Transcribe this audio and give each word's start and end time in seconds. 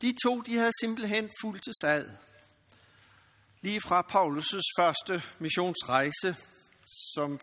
De 0.00 0.14
to, 0.24 0.40
de 0.40 0.56
havde 0.56 0.72
simpelthen 0.80 1.30
fuldt 1.42 1.64
til 1.64 1.72
sad. 1.80 2.10
Lige 3.60 3.80
fra 3.80 4.06
Paulus' 4.10 4.60
første 4.78 5.22
missionsrejse, 5.38 6.36
som 7.14 7.40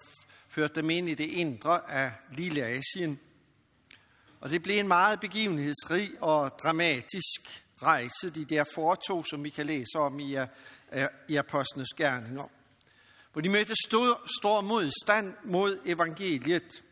førte 0.49 0.75
dem 0.75 0.89
ind 0.89 1.09
i 1.09 1.13
det 1.13 1.29
indre 1.29 1.91
af 1.91 2.11
Lille 2.31 2.65
Asien. 2.65 3.19
Og 4.39 4.49
det 4.49 4.63
blev 4.63 4.79
en 4.79 4.87
meget 4.87 5.19
begivenhedsrig 5.19 6.11
og 6.21 6.59
dramatisk 6.63 7.63
rejse, 7.81 8.29
de 8.35 8.45
der 8.45 8.63
foretog, 8.73 9.25
som 9.29 9.43
vi 9.43 9.49
kan 9.49 9.65
læse 9.65 9.95
om 9.95 10.19
i, 10.19 10.37
i 11.29 11.35
Apostlenes 11.35 11.93
Gerninger. 11.97 12.47
Hvor 13.31 13.41
de 13.41 13.49
mødte 13.49 13.73
stor, 13.87 14.21
stor 14.39 14.61
modstand 14.61 15.35
mod 15.43 15.79
evangeliet, 15.85 16.83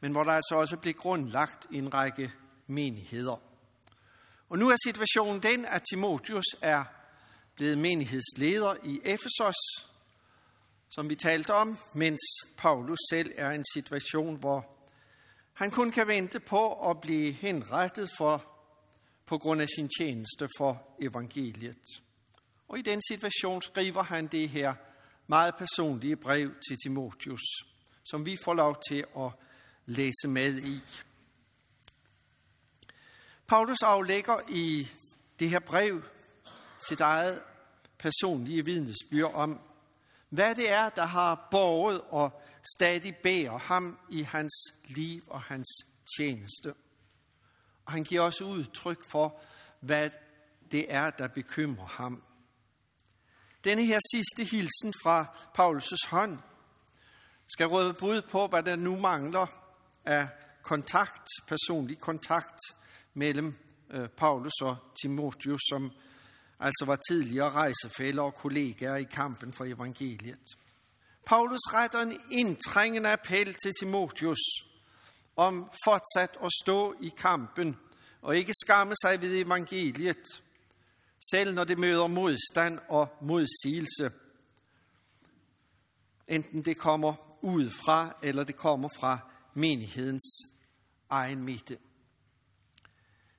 men 0.00 0.12
hvor 0.12 0.24
der 0.24 0.32
altså 0.32 0.54
også 0.54 0.76
blev 0.76 0.94
grundlagt 0.94 1.66
en 1.72 1.94
række 1.94 2.32
menigheder. 2.66 3.45
Og 4.48 4.58
nu 4.58 4.68
er 4.68 4.76
situationen 4.84 5.42
den, 5.42 5.64
at 5.64 5.82
Timotius 5.90 6.44
er 6.62 6.84
blevet 7.54 7.78
menighedsleder 7.78 8.74
i 8.84 9.00
Efesos, 9.04 9.56
som 10.90 11.08
vi 11.08 11.14
talte 11.14 11.54
om, 11.54 11.78
mens 11.94 12.20
Paulus 12.56 12.98
selv 13.10 13.32
er 13.36 13.50
i 13.50 13.54
en 13.54 13.64
situation, 13.74 14.36
hvor 14.36 14.76
han 15.52 15.70
kun 15.70 15.90
kan 15.90 16.06
vente 16.06 16.40
på 16.40 16.90
at 16.90 17.00
blive 17.00 17.32
henrettet 17.32 18.10
for, 18.18 18.44
på 19.26 19.38
grund 19.38 19.62
af 19.62 19.68
sin 19.76 19.88
tjeneste 19.98 20.48
for 20.58 20.96
evangeliet. 21.00 22.02
Og 22.68 22.78
i 22.78 22.82
den 22.82 23.02
situation 23.08 23.62
skriver 23.62 24.02
han 24.02 24.26
det 24.26 24.48
her 24.48 24.74
meget 25.26 25.54
personlige 25.58 26.16
brev 26.16 26.50
til 26.68 26.76
Timotius, 26.84 27.42
som 28.04 28.26
vi 28.26 28.36
får 28.44 28.54
lov 28.54 28.76
til 28.88 29.04
at 29.18 29.30
læse 29.86 30.28
med 30.28 30.58
i. 30.58 30.80
Paulus 33.48 33.82
aflægger 33.82 34.36
i 34.48 34.88
det 35.38 35.50
her 35.50 35.60
brev 35.60 36.02
sit 36.88 37.00
eget 37.00 37.42
personlige 37.98 38.64
vidnesbyrd 38.64 39.34
om, 39.34 39.60
hvad 40.28 40.54
det 40.54 40.72
er, 40.72 40.88
der 40.88 41.06
har 41.06 41.48
borget 41.50 42.00
og 42.00 42.42
stadig 42.76 43.16
bærer 43.16 43.58
ham 43.58 43.98
i 44.10 44.22
hans 44.22 44.52
liv 44.84 45.22
og 45.26 45.42
hans 45.42 45.68
tjeneste. 46.18 46.74
Og 47.84 47.92
han 47.92 48.04
giver 48.04 48.20
også 48.20 48.44
udtryk 48.44 49.10
for, 49.10 49.40
hvad 49.80 50.10
det 50.70 50.92
er, 50.92 51.10
der 51.10 51.28
bekymrer 51.28 51.86
ham. 51.86 52.22
Denne 53.64 53.84
her 53.84 54.00
sidste 54.14 54.56
hilsen 54.56 54.94
fra 55.02 55.36
Paulus' 55.58 56.08
hånd 56.10 56.38
skal 57.46 57.66
råde 57.66 57.94
bud 57.94 58.22
på, 58.22 58.46
hvad 58.46 58.62
der 58.62 58.76
nu 58.76 58.96
mangler 58.96 59.46
af 60.04 60.28
kontakt, 60.62 61.28
personlig 61.46 62.00
kontakt 62.00 62.58
mellem 63.16 63.54
øh, 63.90 64.08
Paulus 64.08 64.60
og 64.62 64.76
Timotius, 65.02 65.60
som 65.68 65.90
altså 66.60 66.84
var 66.86 66.98
tidligere 67.10 67.50
rejsefælder 67.50 68.22
og 68.22 68.34
kollegaer 68.34 68.96
i 68.96 69.04
kampen 69.04 69.52
for 69.52 69.64
evangeliet. 69.64 70.56
Paulus 71.26 71.60
retter 71.74 72.00
en 72.00 72.20
indtrængende 72.30 73.12
appel 73.12 73.54
til 73.54 73.72
Timotius 73.80 74.38
om 75.36 75.70
fortsat 75.84 76.36
at 76.44 76.50
stå 76.62 76.94
i 77.00 77.12
kampen 77.16 77.76
og 78.22 78.36
ikke 78.36 78.52
skamme 78.64 78.94
sig 79.02 79.20
ved 79.20 79.40
evangeliet, 79.40 80.42
selv 81.30 81.54
når 81.54 81.64
det 81.64 81.78
møder 81.78 82.06
modstand 82.06 82.78
og 82.88 83.08
modsigelse. 83.22 84.10
Enten 86.28 86.64
det 86.64 86.78
kommer 86.78 87.14
udefra, 87.42 88.16
eller 88.22 88.44
det 88.44 88.56
kommer 88.56 88.88
fra 88.98 89.18
menighedens 89.54 90.22
egen 91.10 91.44
midte. 91.44 91.78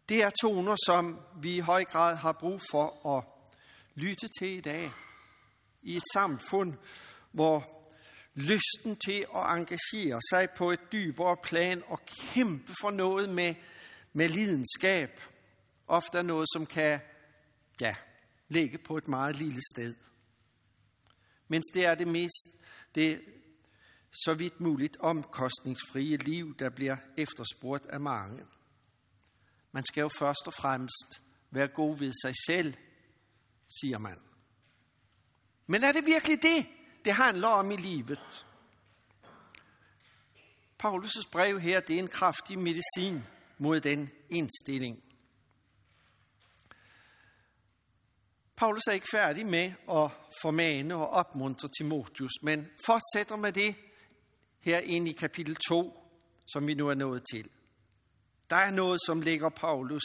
Det 0.09 0.23
er 0.23 0.29
toner, 0.41 0.75
som 0.85 1.19
vi 1.41 1.55
i 1.55 1.59
høj 1.59 1.83
grad 1.83 2.15
har 2.15 2.31
brug 2.31 2.61
for 2.71 3.17
at 3.17 3.23
lytte 3.95 4.27
til 4.39 4.47
i 4.47 4.61
dag. 4.61 4.91
I 5.81 5.95
et 5.95 6.03
samfund, 6.13 6.73
hvor 7.31 7.85
lysten 8.33 8.95
til 8.95 9.25
at 9.35 9.57
engagere 9.57 10.21
sig 10.31 10.47
på 10.57 10.71
et 10.71 10.79
dybere 10.91 11.37
plan 11.43 11.83
og 11.87 11.99
kæmpe 12.05 12.73
for 12.81 12.91
noget 12.91 13.29
med, 13.29 13.55
med 14.13 14.29
lidenskab, 14.29 15.09
ofte 15.87 16.17
er 16.17 16.21
noget, 16.21 16.47
som 16.53 16.65
kan 16.65 16.99
ja, 17.81 17.95
ligge 18.47 18.77
på 18.77 18.97
et 18.97 19.07
meget 19.07 19.35
lille 19.35 19.61
sted. 19.75 19.95
Mens 21.47 21.65
det 21.73 21.85
er 21.85 21.95
det 21.95 22.07
mest, 22.07 22.47
det 22.95 23.21
så 24.11 24.33
vidt 24.33 24.61
muligt 24.61 24.97
omkostningsfrie 24.99 26.17
liv, 26.17 26.57
der 26.57 26.69
bliver 26.69 26.97
efterspurgt 27.17 27.85
af 27.85 27.99
mange. 27.99 28.43
Man 29.77 29.85
skal 29.85 30.01
jo 30.01 30.09
først 30.09 30.47
og 30.47 30.53
fremmest 30.53 31.21
være 31.51 31.67
god 31.67 31.97
ved 31.97 32.13
sig 32.23 32.33
selv, 32.47 32.73
siger 33.81 33.97
man. 33.97 34.19
Men 35.67 35.83
er 35.83 35.91
det 35.91 36.05
virkelig 36.05 36.41
det, 36.41 36.67
det 37.05 37.13
handler 37.13 37.47
om 37.47 37.71
i 37.71 37.75
livet? 37.75 38.45
Paulus' 40.83 41.29
brev 41.31 41.59
her, 41.59 41.79
det 41.79 41.95
er 41.95 41.99
en 41.99 42.07
kraftig 42.07 42.59
medicin 42.59 43.23
mod 43.57 43.81
den 43.81 44.09
indstilling. 44.29 45.03
Paulus 48.55 48.83
er 48.87 48.91
ikke 48.91 49.07
færdig 49.11 49.45
med 49.45 49.73
at 49.89 50.11
formane 50.41 50.95
og 50.95 51.09
opmuntre 51.09 51.69
Timotius, 51.77 52.41
men 52.41 52.69
fortsætter 52.85 53.35
med 53.35 53.53
det 53.53 53.75
her 54.59 54.79
ind 54.79 55.07
i 55.07 55.13
kapitel 55.13 55.55
2, 55.55 56.03
som 56.47 56.67
vi 56.67 56.73
nu 56.73 56.89
er 56.89 56.95
nået 56.95 57.23
til. 57.31 57.49
Der 58.49 58.55
er 58.55 58.71
noget, 58.71 58.99
som 59.05 59.21
ligger 59.21 59.49
Paulus 59.49 60.03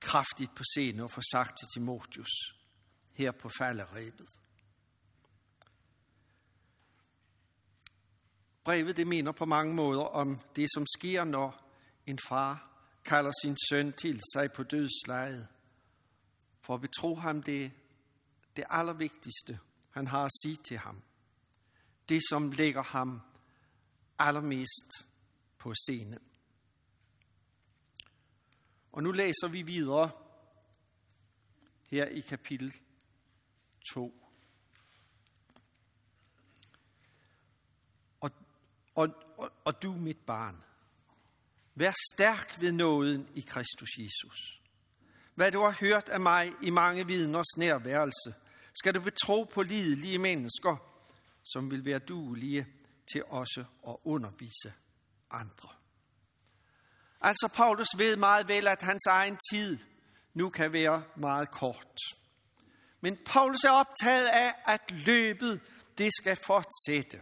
kraftigt 0.00 0.54
på 0.54 0.62
scenen 0.74 1.00
og 1.00 1.10
får 1.10 1.22
sagt 1.32 1.58
til 1.58 1.68
Timotius 1.74 2.30
her 3.12 3.32
på 3.32 3.48
falderæbet. 3.58 4.28
Brevet 8.64 8.96
det 8.96 9.06
minder 9.06 9.32
på 9.32 9.44
mange 9.44 9.74
måder 9.74 10.02
om 10.02 10.40
det, 10.56 10.68
som 10.74 10.86
sker, 10.98 11.24
når 11.24 11.70
en 12.06 12.18
far 12.28 12.70
kalder 13.04 13.32
sin 13.42 13.56
søn 13.70 13.92
til 13.92 14.20
sig 14.34 14.52
på 14.52 14.62
dødslejet, 14.62 15.48
for 16.60 16.74
at 16.74 16.80
betro 16.80 17.14
ham 17.14 17.42
det, 17.42 17.72
det 18.56 18.64
allervigtigste, 18.70 19.58
han 19.90 20.06
har 20.06 20.24
at 20.24 20.30
sige 20.42 20.58
til 20.68 20.78
ham. 20.78 21.02
Det, 22.08 22.20
som 22.28 22.50
lægger 22.50 22.82
ham 22.82 23.20
allermest 24.18 24.88
på 25.58 25.74
scenen. 25.74 26.18
Og 28.94 29.02
nu 29.02 29.12
læser 29.12 29.48
vi 29.48 29.62
videre 29.62 30.10
her 31.90 32.06
i 32.06 32.20
kapitel 32.20 32.74
2. 33.92 34.14
Og, 38.20 38.30
og, 38.94 39.08
og, 39.36 39.52
og 39.64 39.82
du, 39.82 39.92
mit 39.92 40.18
barn, 40.26 40.64
vær 41.74 41.92
stærk 42.14 42.60
ved 42.60 42.72
nåden 42.72 43.28
i 43.34 43.40
Kristus 43.40 43.88
Jesus. 43.98 44.62
Hvad 45.34 45.52
du 45.52 45.60
har 45.60 45.76
hørt 45.80 46.08
af 46.08 46.20
mig 46.20 46.52
i 46.62 46.70
mange 46.70 47.06
vidners 47.06 47.56
nærværelse, 47.58 48.34
skal 48.74 48.94
du 48.94 49.00
betro 49.00 49.44
på 49.44 49.62
lidelige 49.62 50.18
mennesker, 50.18 50.76
som 51.44 51.70
vil 51.70 51.84
være 51.84 51.98
duelige 51.98 52.66
til 53.12 53.24
også 53.24 53.64
at 53.88 53.96
undervise 54.04 54.72
andre. 55.30 55.83
Altså, 57.24 57.48
Paulus 57.54 57.88
ved 57.96 58.16
meget 58.16 58.48
vel, 58.48 58.66
at 58.66 58.82
hans 58.82 59.06
egen 59.06 59.38
tid 59.50 59.78
nu 60.34 60.50
kan 60.50 60.72
være 60.72 61.04
meget 61.16 61.50
kort. 61.50 62.00
Men 63.00 63.18
Paulus 63.26 63.64
er 63.64 63.70
optaget 63.70 64.26
af, 64.26 64.54
at 64.66 64.90
løbet, 64.90 65.60
det 65.98 66.10
skal 66.14 66.38
fortsætte. 66.46 67.20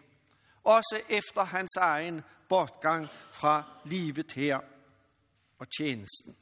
Også 0.65 1.01
efter 1.09 1.45
hans 1.45 1.71
egen 1.77 2.23
bortgang 2.49 3.09
fra 3.31 3.65
livet 3.85 4.33
her 4.33 4.59
og 5.59 5.67
tjenesten. 5.79 6.37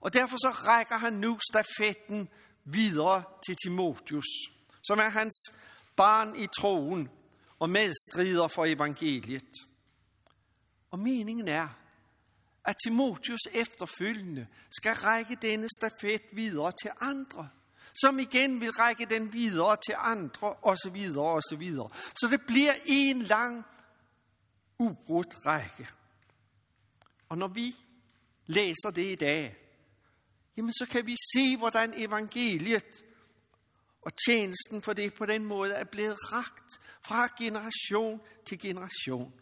Og 0.00 0.14
derfor 0.14 0.36
så 0.36 0.50
rækker 0.50 0.96
han 0.96 1.12
nu 1.12 1.38
stafetten 1.52 2.28
videre 2.64 3.22
til 3.46 3.56
Timotius, 3.64 4.26
som 4.82 4.98
er 4.98 5.08
hans 5.08 5.52
barn 5.96 6.36
i 6.36 6.46
troen 6.46 7.08
og 7.58 7.70
medstrider 7.70 8.48
for 8.48 8.64
evangeliet. 8.64 9.54
Og 10.90 10.98
meningen 10.98 11.48
er, 11.48 11.68
at 12.68 12.76
Timotius 12.84 13.40
efterfølgende 13.52 14.46
skal 14.70 14.94
række 14.94 15.36
denne 15.42 15.68
stafet 15.78 16.22
videre 16.32 16.72
til 16.82 16.90
andre, 17.00 17.48
som 18.00 18.18
igen 18.18 18.60
vil 18.60 18.70
række 18.70 19.06
den 19.06 19.32
videre 19.32 19.76
til 19.86 19.94
andre, 19.98 20.52
og 20.52 20.78
så 20.78 20.90
videre, 20.90 21.24
og 21.24 21.42
så 21.42 21.56
videre. 21.56 21.90
Så 21.94 22.28
det 22.30 22.40
bliver 22.46 22.72
en 22.86 23.22
lang, 23.22 23.64
ubrudt 24.78 25.46
række. 25.46 25.88
Og 27.28 27.38
når 27.38 27.48
vi 27.48 27.76
læser 28.46 28.90
det 28.94 29.12
i 29.12 29.14
dag, 29.14 29.56
jamen 30.56 30.72
så 30.72 30.86
kan 30.90 31.06
vi 31.06 31.16
se, 31.34 31.56
hvordan 31.56 31.92
evangeliet 31.96 33.04
og 34.02 34.12
tjenesten 34.28 34.82
for 34.82 34.92
det 34.92 35.14
på 35.14 35.26
den 35.26 35.44
måde 35.44 35.72
er 35.74 35.84
blevet 35.84 36.32
ragt 36.32 36.80
fra 37.02 37.28
generation 37.38 38.20
til 38.46 38.58
generation. 38.58 39.32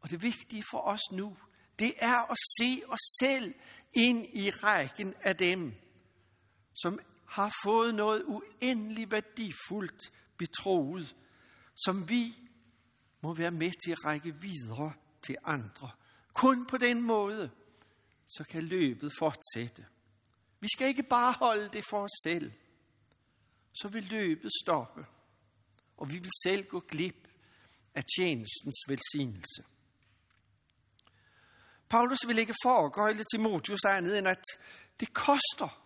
Og 0.00 0.10
det 0.10 0.22
vigtige 0.22 0.64
for 0.70 0.78
os 0.78 1.12
nu, 1.12 1.36
det 1.80 1.94
er 1.98 2.30
at 2.30 2.36
se 2.58 2.82
os 2.88 3.16
selv 3.20 3.54
ind 3.92 4.26
i 4.32 4.50
rækken 4.50 5.14
af 5.20 5.36
dem, 5.36 5.74
som 6.74 6.98
har 7.26 7.52
fået 7.64 7.94
noget 7.94 8.24
uendelig 8.26 9.10
værdifuldt 9.10 10.12
betroet, 10.36 11.16
som 11.84 12.08
vi 12.08 12.34
må 13.20 13.34
være 13.34 13.50
med 13.50 13.72
til 13.84 13.92
at 13.92 14.04
række 14.04 14.34
videre 14.40 14.92
til 15.22 15.36
andre. 15.44 15.90
Kun 16.32 16.66
på 16.66 16.78
den 16.78 17.02
måde, 17.02 17.50
så 18.28 18.44
kan 18.44 18.62
løbet 18.62 19.12
fortsætte. 19.18 19.86
Vi 20.60 20.68
skal 20.74 20.88
ikke 20.88 21.02
bare 21.02 21.32
holde 21.32 21.68
det 21.68 21.84
for 21.90 22.02
os 22.02 22.22
selv. 22.22 22.52
Så 23.72 23.88
vil 23.88 24.04
løbet 24.04 24.50
stoppe, 24.64 25.06
og 25.96 26.10
vi 26.10 26.18
vil 26.18 26.30
selv 26.44 26.64
gå 26.64 26.80
glip 26.80 27.28
af 27.94 28.04
tjenestens 28.18 28.84
velsignelse. 28.88 29.62
Paulus 31.90 32.18
vil 32.26 32.38
ikke 32.38 32.54
foregøjle 32.62 33.24
Timotius 33.32 33.84
andet 33.84 34.18
end, 34.18 34.28
at 34.28 34.44
det 35.00 35.14
koster 35.14 35.82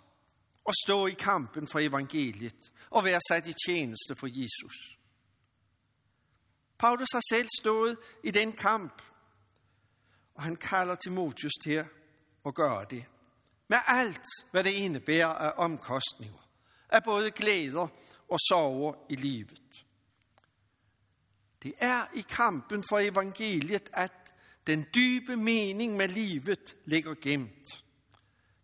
at 0.68 0.74
stå 0.84 1.06
i 1.06 1.12
kampen 1.12 1.68
for 1.68 1.78
evangeliet 1.78 2.72
og 2.90 3.04
være 3.04 3.20
sat 3.28 3.46
i 3.46 3.52
tjeneste 3.66 4.14
for 4.20 4.26
Jesus. 4.26 4.98
Paulus 6.78 7.08
har 7.12 7.22
selv 7.30 7.48
stået 7.60 7.96
i 8.24 8.30
den 8.30 8.52
kamp, 8.52 9.02
og 10.34 10.42
han 10.42 10.56
kalder 10.56 10.94
Timotius 10.94 11.52
til 11.64 11.84
at 12.46 12.54
gøre 12.54 12.86
det. 12.90 13.04
Med 13.68 13.78
alt, 13.86 14.26
hvad 14.50 14.64
det 14.64 14.70
indebærer 14.70 15.26
af 15.26 15.52
omkostninger, 15.56 16.48
af 16.88 17.04
både 17.04 17.30
glæder 17.30 17.88
og 18.28 18.38
sorger 18.48 18.94
i 19.08 19.16
livet. 19.16 19.84
Det 21.62 21.74
er 21.78 22.06
i 22.14 22.20
kampen 22.20 22.84
for 22.88 22.98
evangeliet, 22.98 23.90
at 23.92 24.24
den 24.66 24.87
dybe 24.94 25.37
mening 25.37 25.96
med 25.96 26.08
livet 26.08 26.76
ligger 26.84 27.14
gemt. 27.22 27.84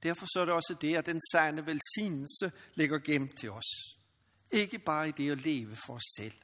Derfor 0.02 0.26
så 0.26 0.41
er 0.41 0.44
det 0.44 0.55
også 0.55 0.76
det, 0.81 0.97
at 0.97 1.06
den 1.06 1.20
sande 1.32 1.67
velsignelse 1.67 2.52
ligger 2.75 2.99
gemt 2.99 3.38
til 3.38 3.50
os. 3.50 3.97
Ikke 4.50 4.79
bare 4.79 5.08
i 5.08 5.12
det 5.12 5.31
at 5.31 5.44
leve 5.44 5.76
for 5.87 5.94
os 5.94 6.02
selv. 6.19 6.35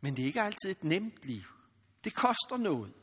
Men 0.00 0.16
det 0.16 0.22
er 0.22 0.26
ikke 0.26 0.42
altid 0.42 0.70
et 0.70 0.84
nemt 0.84 1.24
liv. 1.24 1.42
Det 2.04 2.14
koster 2.14 2.56
noget. 2.56 2.94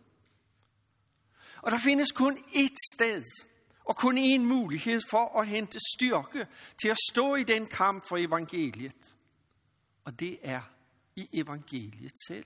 Og 1.62 1.72
der 1.72 1.80
findes 1.80 2.12
kun 2.12 2.38
ét 2.38 2.96
sted, 2.96 3.24
og 3.86 3.96
kun 3.96 4.18
én 4.18 4.40
mulighed 4.40 5.02
for 5.10 5.40
at 5.40 5.48
hente 5.48 5.80
styrke 5.96 6.48
til 6.82 6.88
at 6.88 6.98
stå 7.12 7.36
i 7.36 7.44
den 7.44 7.68
kamp 7.68 8.04
for 8.10 8.18
evangeliet. 8.18 9.16
Og 10.04 10.20
det 10.20 10.40
er 10.42 10.62
i 11.16 11.30
evangeliet 11.34 12.12
selv. 12.28 12.46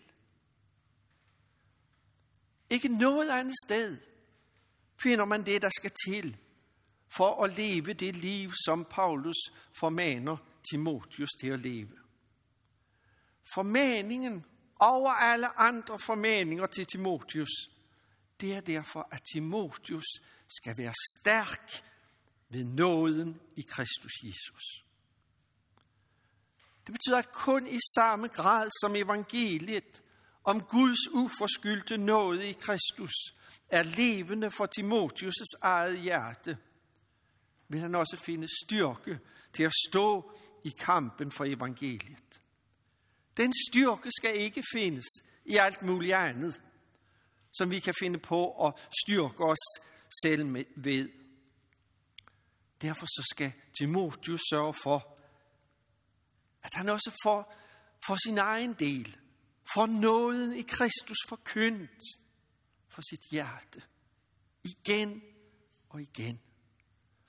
Ikke 2.69 2.87
noget 2.87 3.29
andet 3.29 3.55
sted 3.65 3.97
finder 5.01 5.25
man 5.25 5.45
det, 5.45 5.61
der 5.61 5.69
skal 5.69 5.91
til 6.07 6.37
for 7.07 7.43
at 7.43 7.57
leve 7.57 7.93
det 7.93 8.15
liv, 8.15 8.51
som 8.65 8.85
Paulus 8.85 9.37
formaner 9.79 10.37
Timotius 10.71 11.29
til 11.41 11.47
at 11.47 11.59
leve. 11.59 11.97
Formaningen 13.53 14.45
over 14.79 15.11
alle 15.11 15.59
andre 15.59 15.99
formaninger 15.99 16.65
til 16.65 16.85
Timotius, 16.85 17.69
det 18.41 18.55
er 18.55 18.61
derfor, 18.61 19.07
at 19.11 19.21
Timotius 19.33 20.05
skal 20.47 20.77
være 20.77 20.93
stærk 21.19 21.83
ved 22.49 22.63
nåden 22.63 23.41
i 23.55 23.61
Kristus 23.61 24.11
Jesus. 24.23 24.85
Det 26.87 26.93
betyder, 26.93 27.17
at 27.17 27.31
kun 27.31 27.67
i 27.67 27.77
samme 27.95 28.27
grad 28.27 28.69
som 28.81 28.95
evangeliet 28.95 30.03
om 30.49 30.61
Guds 30.61 31.07
uforskyldte 31.11 31.97
nåde 31.97 32.49
i 32.49 32.53
Kristus 32.53 33.13
er 33.69 33.83
levende 33.83 34.51
for 34.51 34.67
Timotius' 34.79 35.59
eget 35.61 35.99
hjerte, 35.99 36.57
vil 37.67 37.79
han 37.79 37.95
også 37.95 38.17
finde 38.25 38.47
styrke 38.65 39.19
til 39.53 39.63
at 39.63 39.73
stå 39.89 40.31
i 40.63 40.69
kampen 40.69 41.31
for 41.31 41.45
evangeliet. 41.45 42.39
Den 43.37 43.53
styrke 43.69 44.09
skal 44.19 44.35
ikke 44.35 44.63
findes 44.73 45.05
i 45.45 45.57
alt 45.57 45.81
muligt 45.81 46.13
andet, 46.13 46.61
som 47.53 47.69
vi 47.69 47.79
kan 47.79 47.93
finde 47.99 48.19
på 48.19 48.67
at 48.67 48.73
styrke 49.03 49.45
os 49.45 49.81
selv 50.23 50.65
ved. 50.75 51.09
Derfor 52.81 53.05
så 53.05 53.27
skal 53.31 53.51
Timotius 53.79 54.41
sørge 54.49 54.73
for, 54.73 55.17
at 56.63 56.73
han 56.73 56.89
også 56.89 57.11
får, 57.23 57.55
for 58.05 58.15
sin 58.27 58.37
egen 58.37 58.73
del, 58.73 59.17
for 59.73 59.85
nåden 59.85 60.55
i 60.55 60.61
Kristus 60.61 61.17
forkyndt 61.27 62.03
for 62.87 63.01
sit 63.01 63.31
hjerte. 63.31 63.81
Igen 64.63 65.21
og 65.89 66.01
igen. 66.01 66.39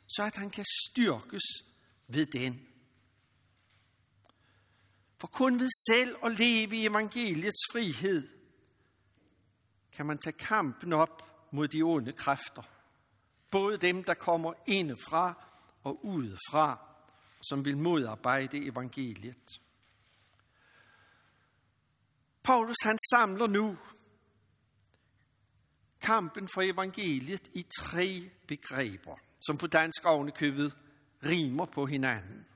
Så 0.09 0.23
at 0.23 0.37
han 0.37 0.51
kan 0.51 0.65
styrkes 0.89 1.43
ved 2.07 2.27
den. 2.27 2.67
For 5.21 5.27
kun 5.27 5.61
ved 5.61 5.69
selv 5.91 6.17
at 6.25 6.39
leve 6.41 6.77
i 6.77 6.87
evangeliets 6.87 7.61
frihed, 7.73 8.29
kan 9.93 10.07
man 10.07 10.19
tage 10.19 10.39
kampen 10.39 10.93
op 10.93 11.47
mod 11.53 11.69
de 11.69 11.83
onde 11.83 12.13
kræfter. 12.13 12.63
Både 13.51 13.77
dem, 13.77 14.05
der 14.05 14.15
kommer 14.15 14.53
indefra 14.67 15.47
og 15.83 16.05
udefra, 16.05 16.79
som 17.43 17.65
vil 17.65 17.79
modarbejde 17.79 18.67
evangeliet. 18.67 19.61
Paulus 22.43 22.77
han 22.83 22.99
samler 23.11 23.47
nu 23.47 23.79
kampen 26.01 26.49
for 26.55 26.63
evangeliet 26.63 27.51
i 27.55 27.67
tre 27.79 28.31
begreber, 28.49 29.17
som 29.47 29.59
på 29.59 29.67
dansk 29.67 30.05
ovenikøbet 30.05 30.77
rimer 31.25 31.67
på 31.67 31.87
hinanden. 31.87 32.47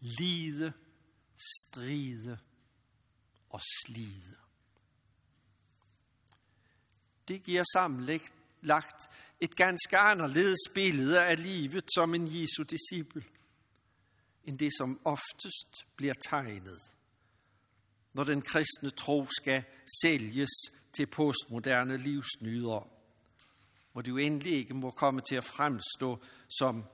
Lide, 0.00 0.72
stride 1.36 2.38
og 3.50 3.60
slide. 3.84 4.36
Det 7.28 7.42
giver 7.42 7.64
sammenlagt 7.72 9.08
et 9.40 9.56
ganske 9.56 9.98
anderledes 9.98 10.60
billede 10.74 11.24
af 11.24 11.42
livet 11.42 11.84
som 11.94 12.14
en 12.14 12.26
Jesu 12.26 12.62
disciple, 12.62 13.24
end 14.44 14.58
det 14.58 14.70
som 14.78 15.00
oftest 15.04 15.96
bliver 15.96 16.14
tegnet, 16.14 16.91
når 18.12 18.24
den 18.24 18.42
kristne 18.42 18.90
tro 18.90 19.26
skal 19.26 19.64
sælges 20.02 20.50
til 20.92 21.06
postmoderne 21.06 21.96
livsnydere, 21.96 22.88
hvor 23.92 24.02
det 24.02 24.10
jo 24.10 24.16
endelig 24.16 24.52
ikke 24.52 24.74
må 24.74 24.90
komme 24.90 25.20
til 25.20 25.34
at 25.34 25.44
fremstå 25.44 26.24
som 26.58 26.84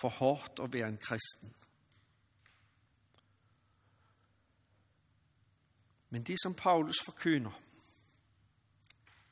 for 0.00 0.08
hårdt 0.08 0.60
at 0.62 0.72
være 0.72 0.88
en 0.88 0.98
kristen. 0.98 1.54
Men 6.10 6.22
det, 6.22 6.36
som 6.42 6.54
Paulus 6.54 6.96
forkynder, 7.04 7.60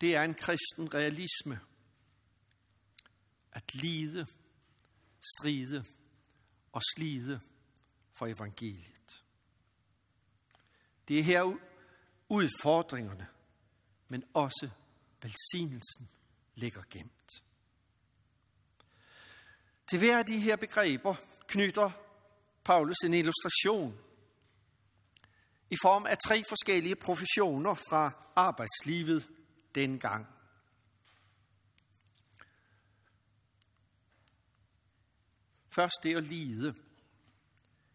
det 0.00 0.14
er 0.14 0.22
en 0.22 0.34
kristen 0.34 0.94
realisme. 0.94 1.60
At 3.52 3.74
lide, 3.74 4.26
stride 5.38 5.84
og 6.72 6.82
slide 6.94 7.40
for 8.14 8.26
evangeliet. 8.26 8.97
Det 11.08 11.18
er 11.18 11.22
her 11.22 11.56
udfordringerne, 12.28 13.28
men 14.08 14.24
også 14.34 14.70
velsignelsen 15.22 16.08
ligger 16.54 16.82
gemt. 16.90 17.42
Til 19.90 19.98
hver 19.98 20.18
af 20.18 20.26
de 20.26 20.38
her 20.38 20.56
begreber 20.56 21.14
knytter 21.46 21.90
Paulus 22.64 22.96
en 23.04 23.14
illustration 23.14 23.98
i 25.70 25.76
form 25.82 26.06
af 26.06 26.16
tre 26.26 26.44
forskellige 26.48 26.96
professioner 26.96 27.74
fra 27.74 28.26
arbejdslivet 28.36 29.28
dengang. 29.74 30.26
Først 35.70 35.96
det 36.02 36.16
at 36.16 36.24
lide. 36.24 36.74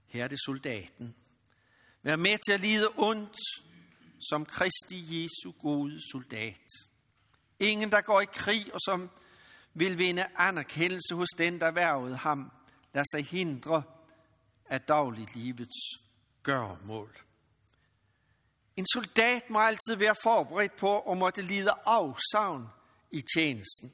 Her 0.06 0.24
er 0.24 0.28
det 0.28 0.40
soldaten. 0.46 1.23
Vær 2.04 2.16
med 2.16 2.38
til 2.46 2.52
at 2.54 2.60
lide 2.60 2.88
ondt 2.98 3.38
som 4.30 4.46
Kristi 4.46 5.24
Jesu 5.24 5.52
gode 5.62 6.12
soldat. 6.12 6.68
Ingen, 7.60 7.92
der 7.92 8.02
går 8.02 8.22
i 8.22 8.26
krig 8.26 8.74
og 8.74 8.80
som 8.86 9.10
vil 9.74 9.98
vinde 9.98 10.26
anerkendelse 10.38 11.16
hos 11.16 11.28
den, 11.38 11.60
der 11.60 11.72
værvede 11.72 12.16
ham, 12.16 12.52
lader 12.94 13.06
sig 13.12 13.26
hindre 13.26 13.84
af 14.66 14.82
dagliglivets 14.82 15.78
gørmål. 16.44 17.20
En 18.78 18.86
soldat 18.94 19.50
må 19.50 19.60
altid 19.60 19.96
være 19.96 20.16
forberedt 20.24 20.76
på 20.76 21.00
at 21.00 21.18
måtte 21.18 21.42
lide 21.42 21.72
afsavn 21.86 22.68
i 23.12 23.22
tjenesten. 23.36 23.94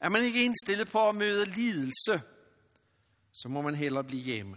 Er 0.00 0.08
man 0.08 0.22
ikke 0.22 0.44
indstillet 0.44 0.90
på 0.90 1.08
at 1.08 1.14
møde 1.14 1.44
lidelse, 1.44 2.22
så 3.32 3.48
må 3.48 3.62
man 3.62 3.74
hellere 3.74 4.04
blive 4.04 4.22
hjemme. 4.22 4.56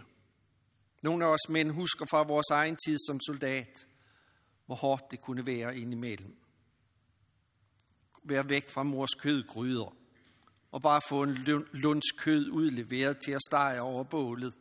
Nogle 1.04 1.24
af 1.24 1.28
os 1.28 1.48
mænd 1.48 1.70
husker 1.70 2.06
fra 2.06 2.22
vores 2.22 2.50
egen 2.50 2.76
tid 2.86 2.98
som 3.06 3.20
soldat, 3.20 3.86
hvor 4.66 4.74
hårdt 4.74 5.10
det 5.10 5.20
kunne 5.20 5.46
være 5.46 5.78
indimellem. 5.78 6.36
Være 8.22 8.48
væk 8.48 8.70
fra 8.70 8.82
mors 8.82 9.14
kødgryder 9.20 9.96
og 10.70 10.82
bare 10.82 11.00
få 11.08 11.22
en 11.22 11.34
lunds 11.72 12.12
kød 12.18 12.50
udleveret 12.50 13.18
til 13.24 13.32
at 13.32 13.40
stege 13.50 13.80
over 13.80 14.04
bålet, 14.04 14.54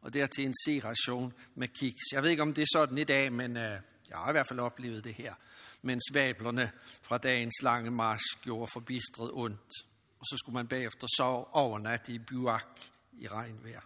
og 0.00 0.12
dertil 0.12 0.44
en 0.44 0.54
C-ration 0.66 1.32
med 1.54 1.68
kiks. 1.68 2.12
Jeg 2.12 2.22
ved 2.22 2.30
ikke, 2.30 2.42
om 2.42 2.54
det 2.54 2.62
er 2.62 2.72
sådan 2.72 2.98
i 2.98 3.04
dag, 3.04 3.32
men 3.32 3.50
uh, 3.50 3.62
jeg 4.08 4.14
har 4.14 4.28
i 4.28 4.32
hvert 4.32 4.48
fald 4.48 4.60
oplevet 4.60 5.04
det 5.04 5.14
her, 5.14 5.34
mens 5.82 6.04
vablerne 6.14 6.70
fra 7.02 7.18
dagens 7.18 7.62
lange 7.62 7.90
march 7.90 8.24
gjorde 8.42 8.70
forbistret 8.72 9.30
ondt. 9.32 9.72
Og 10.18 10.26
så 10.26 10.36
skulle 10.36 10.54
man 10.54 10.68
bagefter 10.68 11.06
sove 11.16 11.54
overnat 11.54 12.08
i 12.08 12.18
buak 12.18 12.80
i 13.12 13.28
regnvejr. 13.28 13.80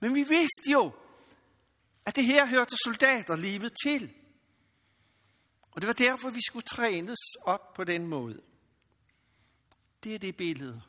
Men 0.00 0.14
vi 0.14 0.22
vidste 0.22 0.70
jo, 0.72 0.92
at 2.06 2.16
det 2.16 2.24
her 2.24 2.46
hørte 2.46 2.76
soldaterlivet 2.84 3.72
til. 3.84 4.14
Og 5.70 5.80
det 5.80 5.86
var 5.86 5.92
derfor, 5.92 6.30
vi 6.30 6.40
skulle 6.46 6.64
trænes 6.64 7.18
op 7.42 7.74
på 7.74 7.84
den 7.84 8.06
måde. 8.06 8.42
Det 10.04 10.14
er 10.14 10.18
det 10.18 10.36
billede, 10.36 10.82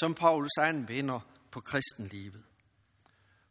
som 0.00 0.14
Paulus 0.14 0.58
anvender 0.58 1.20
på 1.50 1.60
kristenlivet. 1.60 2.44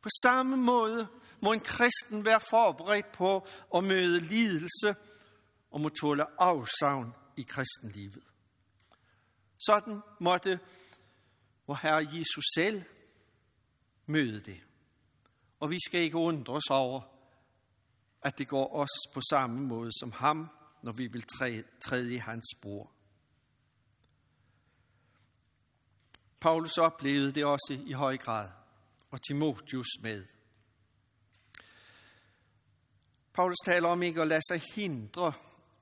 På 0.02 0.10
samme 0.24 0.58
måde 0.58 1.08
må 1.42 1.54
en 1.54 1.60
kristen 1.60 2.26
være 2.26 2.40
forberedt 2.50 3.12
på 3.12 3.48
at 3.76 3.84
møde 3.84 4.20
lidelse 4.20 4.96
og 5.72 5.82
må 5.82 5.90
tåle 5.90 6.42
afsavn 6.42 7.14
i 7.38 7.42
kristenlivet. 7.42 8.24
Sådan 9.58 10.02
måtte 10.20 10.60
vor 11.68 11.80
Herre 11.82 12.08
Jesus 12.14 12.46
selv 12.56 12.84
møde 14.06 14.40
det. 14.40 14.62
Og 15.66 15.72
vi 15.72 15.80
skal 15.86 16.02
ikke 16.02 16.18
undres 16.18 16.70
over, 16.70 17.02
at 18.22 18.38
det 18.38 18.48
går 18.48 18.76
os 18.76 18.90
på 19.14 19.22
samme 19.30 19.68
måde 19.68 19.92
som 20.00 20.12
ham, 20.12 20.50
når 20.84 20.92
vi 20.92 21.08
vil 21.08 21.24
træde 21.82 22.14
i 22.14 22.18
hans 22.18 22.46
spor. 22.58 22.92
Paulus 26.40 26.78
oplevede 26.78 27.32
det 27.32 27.46
også 27.46 27.82
i 27.86 27.92
høj 27.92 28.18
grad, 28.18 28.50
og 29.12 29.20
Timotius 29.28 29.88
med. 30.02 30.26
Paulus 33.34 33.58
taler 33.66 33.90
om 33.90 34.04
ikke 34.04 34.22
at 34.22 34.28
lade 34.28 34.42
sig 34.48 34.62
hindre 34.76 35.34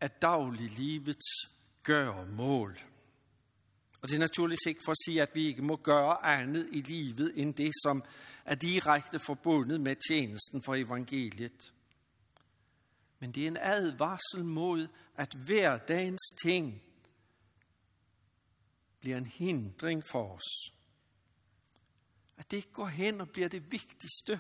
af 0.02 0.12
dagliglivets 0.12 1.28
gøremål. 1.84 2.80
Og 4.04 4.10
det 4.10 4.16
er 4.16 4.20
naturligvis 4.20 4.66
ikke 4.68 4.82
for 4.86 4.92
at 4.92 4.98
sige, 5.06 5.22
at 5.22 5.30
vi 5.34 5.48
ikke 5.48 5.62
må 5.62 5.76
gøre 5.76 6.26
andet 6.26 6.70
i 6.72 6.82
livet 6.82 7.32
end 7.36 7.54
det, 7.54 7.72
som 7.84 8.04
er 8.46 8.56
direkte 8.56 9.20
forbundet 9.20 9.82
med 9.82 9.96
tjenesten 10.10 10.64
for 10.64 10.76
evangeliet. 10.76 11.74
Men 13.20 13.32
det 13.32 13.44
er 13.44 13.48
en 13.48 13.58
advarsel 13.62 14.46
mod, 14.46 14.88
at 15.16 15.34
hverdagens 15.34 16.22
ting 16.46 16.84
bliver 19.00 19.18
en 19.18 19.26
hindring 19.26 20.04
for 20.12 20.36
os. 20.36 20.74
At 22.38 22.52
det 22.52 22.58
ikke 22.58 22.74
går 22.74 22.88
hen 22.88 23.22
og 23.22 23.30
bliver 23.30 23.48
det 23.50 23.72
vigtigste 23.72 24.40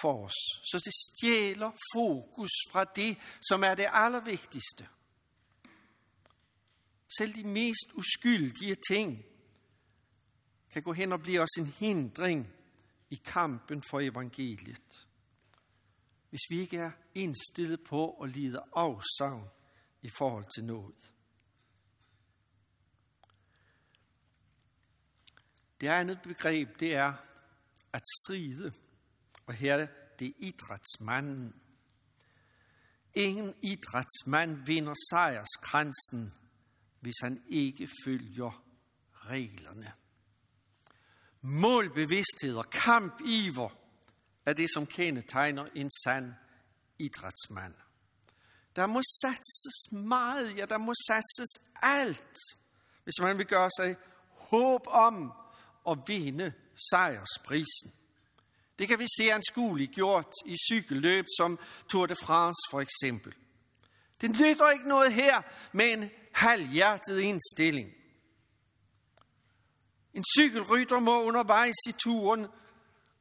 for 0.00 0.24
os. 0.24 0.38
Så 0.62 0.82
det 0.84 0.94
stjæler 0.94 1.70
fokus 1.94 2.50
fra 2.72 2.84
det, 2.84 3.18
som 3.48 3.62
er 3.62 3.74
det 3.74 3.86
allervigtigste. 3.92 4.88
Selv 7.16 7.34
de 7.34 7.44
mest 7.44 7.92
uskyldige 7.94 8.76
ting 8.90 9.24
kan 10.70 10.82
gå 10.82 10.92
hen 10.92 11.12
og 11.12 11.20
blive 11.20 11.40
os 11.40 11.58
en 11.58 11.66
hindring 11.66 12.48
i 13.10 13.14
kampen 13.24 13.82
for 13.90 14.00
evangeliet. 14.00 15.08
Hvis 16.30 16.40
vi 16.50 16.60
ikke 16.60 16.76
er 16.76 16.90
indstillet 17.14 17.80
på 17.84 18.10
at 18.10 18.30
lide 18.30 18.62
afsavn 18.72 19.48
i 20.02 20.10
forhold 20.18 20.44
til 20.56 20.64
noget. 20.64 21.14
Det 25.80 25.88
andet 25.88 26.22
begreb, 26.22 26.80
det 26.80 26.94
er 26.94 27.12
at 27.92 28.02
stride. 28.06 28.72
Og 29.46 29.54
her 29.54 29.74
er 29.74 29.86
det 30.18 30.34
idrætsmanden. 30.38 31.60
Ingen 33.14 33.54
idrætsmand 33.62 34.66
vinder 34.66 34.94
sejrskransen, 35.10 36.34
hvis 37.00 37.14
han 37.22 37.42
ikke 37.48 37.88
følger 38.04 38.64
reglerne. 39.12 39.92
Målbevidsthed 41.40 42.56
og 42.56 42.70
kampiver 42.70 43.68
er 44.46 44.52
det, 44.52 44.68
som 44.74 44.86
kendetegner 44.86 45.66
en 45.74 45.90
sand 46.04 46.32
idrætsmand. 46.98 47.74
Der 48.76 48.86
må 48.86 49.02
satses 49.22 49.92
meget, 49.92 50.56
ja, 50.56 50.64
der 50.64 50.78
må 50.78 50.94
satses 51.08 51.64
alt, 51.82 52.38
hvis 53.04 53.20
man 53.20 53.38
vil 53.38 53.46
gøre 53.46 53.70
sig 53.78 53.96
håb 54.28 54.82
om 54.86 55.32
at 55.88 55.98
vinde 56.06 56.52
sejrsprisen. 56.90 57.92
Det 58.78 58.88
kan 58.88 58.98
vi 58.98 59.06
se 59.18 59.32
anskueligt 59.32 59.92
gjort 59.92 60.32
i 60.46 60.56
cykelløb 60.70 61.24
som 61.38 61.58
Tour 61.88 62.06
de 62.06 62.16
France 62.16 62.60
for 62.70 62.80
eksempel. 62.80 63.34
Det 64.20 64.30
nytter 64.30 64.70
ikke 64.70 64.88
noget 64.88 65.12
her 65.12 65.42
med 65.72 65.92
en 65.92 66.10
halvhjertet 66.32 67.20
indstilling. 67.20 67.92
En 70.14 70.24
cykelrytter 70.38 71.00
må 71.00 71.22
undervejs 71.22 71.76
i 71.88 71.92
turen 71.92 72.46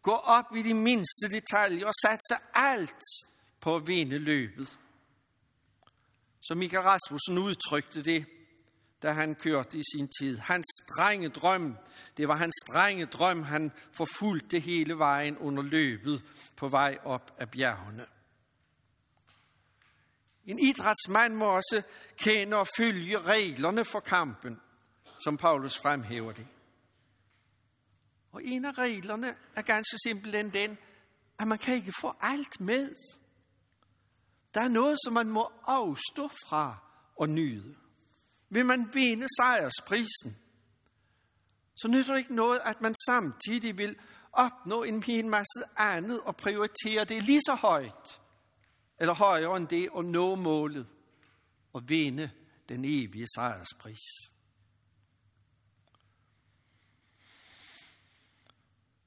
gå 0.01 0.11
op 0.11 0.55
i 0.55 0.61
de 0.61 0.73
mindste 0.73 1.29
detaljer 1.31 1.87
og 1.87 1.93
satse 2.01 2.43
alt 2.53 3.03
på 3.59 3.75
at 3.75 3.87
vinde 3.87 4.17
løbet. 4.17 4.79
Som 6.41 6.57
Michael 6.57 6.83
Rasmussen 6.83 7.37
udtrykte 7.37 8.03
det, 8.03 8.25
da 9.03 9.11
han 9.11 9.35
kørte 9.35 9.77
i 9.77 9.83
sin 9.95 10.09
tid. 10.19 10.37
Hans 10.37 10.65
strenge 10.83 11.29
drøm, 11.29 11.77
det 12.17 12.27
var 12.27 12.35
hans 12.35 12.55
strenge 12.67 13.05
drøm, 13.05 13.43
han 13.43 13.71
forfulgte 13.91 14.59
hele 14.59 14.97
vejen 14.97 15.37
under 15.37 15.63
løbet 15.63 16.23
på 16.55 16.67
vej 16.67 16.97
op 17.03 17.31
af 17.37 17.51
bjergene. 17.51 18.05
En 20.47 20.59
idrætsmand 20.59 21.33
må 21.33 21.45
også 21.45 21.81
kende 22.17 22.57
og 22.57 22.67
følge 22.77 23.21
reglerne 23.21 23.85
for 23.85 23.99
kampen, 23.99 24.61
som 25.23 25.37
Paulus 25.37 25.77
fremhæver 25.77 26.31
det. 26.31 26.47
Og 28.31 28.43
en 28.43 28.65
af 28.65 28.77
reglerne 28.77 29.35
er 29.55 29.61
ganske 29.61 29.97
simpelthen 30.05 30.53
den, 30.53 30.77
at 31.39 31.47
man 31.47 31.57
kan 31.57 31.75
ikke 31.75 31.93
få 32.01 32.13
alt 32.21 32.61
med. 32.61 32.95
Der 34.53 34.61
er 34.61 34.67
noget, 34.67 34.97
som 35.03 35.13
man 35.13 35.29
må 35.29 35.51
afstå 35.63 36.27
fra 36.47 36.77
og 37.15 37.29
nyde. 37.29 37.75
Vil 38.49 38.65
man 38.65 38.89
vinde 38.93 39.27
sejrsprisen, 39.39 40.37
så 41.75 41.87
nytter 41.87 42.13
det 42.13 42.19
ikke 42.19 42.35
noget, 42.35 42.59
at 42.65 42.81
man 42.81 42.95
samtidig 43.05 43.77
vil 43.77 43.95
opnå 44.31 44.83
en 44.83 45.03
hel 45.03 45.25
masse 45.25 45.63
andet 45.75 46.21
og 46.21 46.35
prioritere 46.35 47.03
det 47.03 47.23
lige 47.23 47.41
så 47.41 47.55
højt, 47.55 48.21
eller 48.99 49.13
højere 49.13 49.57
end 49.57 49.67
det, 49.67 49.89
og 49.89 50.05
nå 50.05 50.35
målet 50.35 50.87
og 51.73 51.89
vinde 51.89 52.31
den 52.69 52.85
evige 52.85 53.27
sejrspris. 53.35 53.99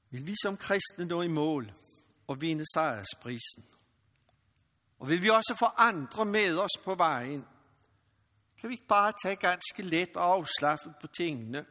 Vil 0.09 0.27
vi 0.27 0.35
som 0.43 0.57
kristne 0.57 1.05
nå 1.05 1.21
i 1.21 1.27
mål 1.27 1.71
og 2.27 2.41
vinde 2.41 2.65
sejrsprisen? 2.73 3.65
Og 4.99 5.09
vil 5.09 5.21
vi 5.21 5.29
også 5.29 5.55
få 5.59 5.65
andre 5.65 6.25
med 6.25 6.57
os 6.57 6.77
på 6.83 6.95
vejen, 6.95 7.45
kan 8.59 8.69
vi 8.69 8.73
ikke 8.73 8.87
bare 8.87 9.13
tage 9.23 9.35
ganske 9.35 9.83
let 9.83 10.15
og 10.15 10.23
afslappet 10.23 10.93
på 11.01 11.07
tingene 11.07 11.65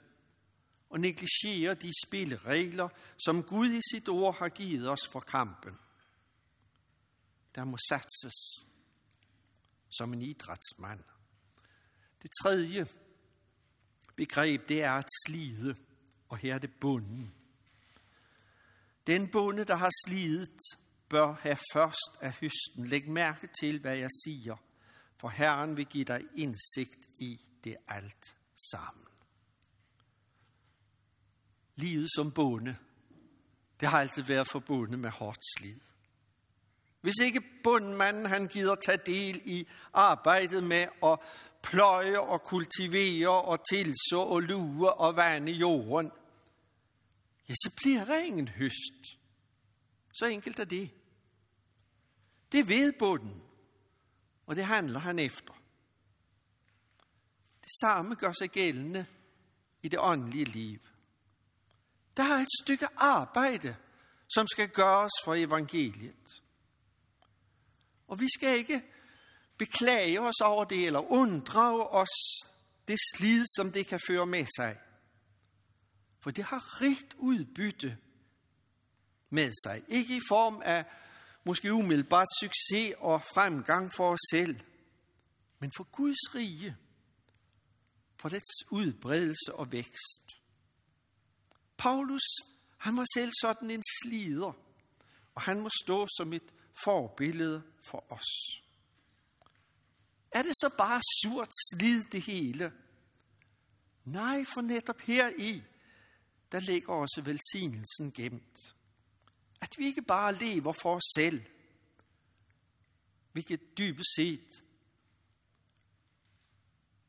og 0.90 1.00
negligere 1.00 1.74
de 1.74 1.92
spilleregler, 2.06 2.88
som 3.24 3.42
Gud 3.42 3.70
i 3.70 3.80
sit 3.92 4.08
ord 4.08 4.38
har 4.38 4.48
givet 4.48 4.90
os 4.90 5.08
for 5.08 5.20
kampen? 5.20 5.78
Der 7.54 7.64
må 7.64 7.76
satses 7.88 8.66
som 9.90 10.12
en 10.12 10.22
idrætsmand. 10.22 11.04
Det 12.22 12.30
tredje 12.42 12.86
begreb, 14.16 14.68
det 14.68 14.82
er 14.82 14.92
at 14.92 15.08
slide, 15.26 15.76
og 16.28 16.36
her 16.36 16.54
er 16.54 16.58
det 16.58 16.70
bunden. 16.80 17.34
Den 19.06 19.30
bonde, 19.30 19.64
der 19.64 19.74
har 19.74 19.90
slidet, 20.06 20.60
bør 21.08 21.32
have 21.32 21.58
først 21.72 22.12
af 22.20 22.32
høsten. 22.32 22.86
Læg 22.86 23.08
mærke 23.08 23.48
til, 23.60 23.80
hvad 23.80 23.96
jeg 23.96 24.10
siger– 24.24 24.56
for 25.20 25.28
Herren 25.28 25.76
vil 25.76 25.86
give 25.86 26.04
dig 26.04 26.20
indsigt 26.36 27.08
i 27.18 27.40
det 27.64 27.76
alt 27.88 28.36
sammen. 28.70 29.06
Livet 31.76 32.08
som 32.16 32.32
bonde, 32.32 32.76
det 33.80 33.88
har 33.88 34.00
altid 34.00 34.22
været 34.22 34.48
forbundet 34.48 34.98
med 34.98 35.10
hårdt 35.10 35.38
slid. 35.58 35.80
Hvis 37.00 37.14
ikke 37.22 37.40
bundmanden 37.64 38.26
han 38.26 38.46
gider 38.46 38.74
tage 38.74 38.98
del 39.06 39.42
i 39.44 39.68
arbejdet 39.92 40.64
med 40.64 40.86
at 41.02 41.18
pløje 41.62 42.18
og 42.18 42.42
kultivere 42.42 43.42
og 43.42 43.68
tilså 43.70 44.20
og 44.20 44.40
lue 44.42 44.92
og 44.92 45.16
vande 45.16 45.52
jorden, 45.52 46.12
ja, 47.48 47.54
så 47.54 47.70
bliver 47.76 48.04
der 48.04 48.18
ingen 48.18 48.48
høst. 48.48 49.16
Så 50.14 50.26
enkelt 50.26 50.58
er 50.58 50.64
det. 50.64 50.90
Det 52.52 52.68
ved 52.68 52.92
bunden. 52.98 53.42
Og 54.46 54.56
det 54.56 54.64
handler 54.64 55.00
han 55.00 55.18
efter. 55.18 55.54
Det 57.60 57.70
samme 57.80 58.14
gør 58.14 58.32
sig 58.32 58.50
gældende 58.50 59.06
i 59.82 59.88
det 59.88 59.98
åndelige 60.00 60.44
liv. 60.44 60.78
Der 62.16 62.22
er 62.22 62.38
et 62.38 62.48
stykke 62.62 62.86
arbejde, 62.96 63.76
som 64.28 64.46
skal 64.46 64.68
gøres 64.68 65.12
for 65.24 65.34
evangeliet. 65.34 66.39
Og 68.10 68.20
vi 68.20 68.26
skal 68.28 68.58
ikke 68.58 68.82
beklage 69.58 70.20
os 70.20 70.40
over 70.40 70.64
det, 70.64 70.86
eller 70.86 71.12
unddrage 71.12 71.86
os 71.86 72.08
det 72.88 72.98
slid, 73.14 73.46
som 73.56 73.72
det 73.72 73.86
kan 73.86 74.00
føre 74.06 74.26
med 74.26 74.46
sig. 74.56 74.78
For 76.20 76.30
det 76.30 76.44
har 76.44 76.80
rigt 76.82 77.14
udbytte 77.18 77.98
med 79.30 79.52
sig. 79.64 79.82
Ikke 79.88 80.16
i 80.16 80.20
form 80.28 80.62
af 80.64 80.84
måske 81.44 81.72
umiddelbart 81.72 82.26
succes 82.40 82.94
og 82.98 83.22
fremgang 83.34 83.90
for 83.96 84.12
os 84.12 84.18
selv, 84.30 84.60
men 85.58 85.72
for 85.76 85.84
Guds 85.84 86.34
rige, 86.34 86.76
for 88.20 88.28
dets 88.28 88.70
udbredelse 88.70 89.54
og 89.54 89.72
vækst. 89.72 90.24
Paulus, 91.76 92.22
han 92.78 92.96
var 92.96 93.06
selv 93.14 93.32
sådan 93.40 93.70
en 93.70 93.82
slider, 94.02 94.52
og 95.34 95.42
han 95.42 95.60
må 95.60 95.68
stå 95.84 96.06
som 96.18 96.32
et 96.32 96.54
forbillede 96.84 97.62
for 97.82 98.12
os. 98.12 98.60
Er 100.30 100.42
det 100.42 100.52
så 100.60 100.74
bare 100.78 101.00
surt 101.22 101.48
slid 101.70 102.04
det 102.04 102.22
hele? 102.22 102.72
Nej, 104.04 104.44
for 104.54 104.60
netop 104.60 105.00
her 105.00 105.30
i, 105.38 105.62
der 106.52 106.60
ligger 106.60 106.92
også 106.92 107.22
velsignelsen 107.24 108.12
gemt. 108.12 108.74
At 109.60 109.74
vi 109.78 109.86
ikke 109.86 110.02
bare 110.02 110.34
lever 110.34 110.72
for 110.72 110.96
os 110.96 111.12
selv, 111.16 111.42
hvilket 113.32 113.78
dybest 113.78 114.14
set 114.16 114.62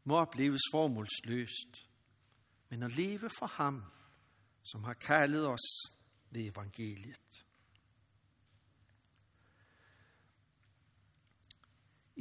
må 0.04 0.16
opleves 0.18 0.62
formålsløst, 0.72 1.88
men 2.70 2.84
at 2.84 2.92
leve 2.92 3.30
for 3.40 3.46
ham, 3.46 3.84
som 4.64 4.84
har 4.84 4.94
kaldet 4.94 5.48
os 5.48 5.92
ved 6.30 6.42
evangeliet. 6.42 7.31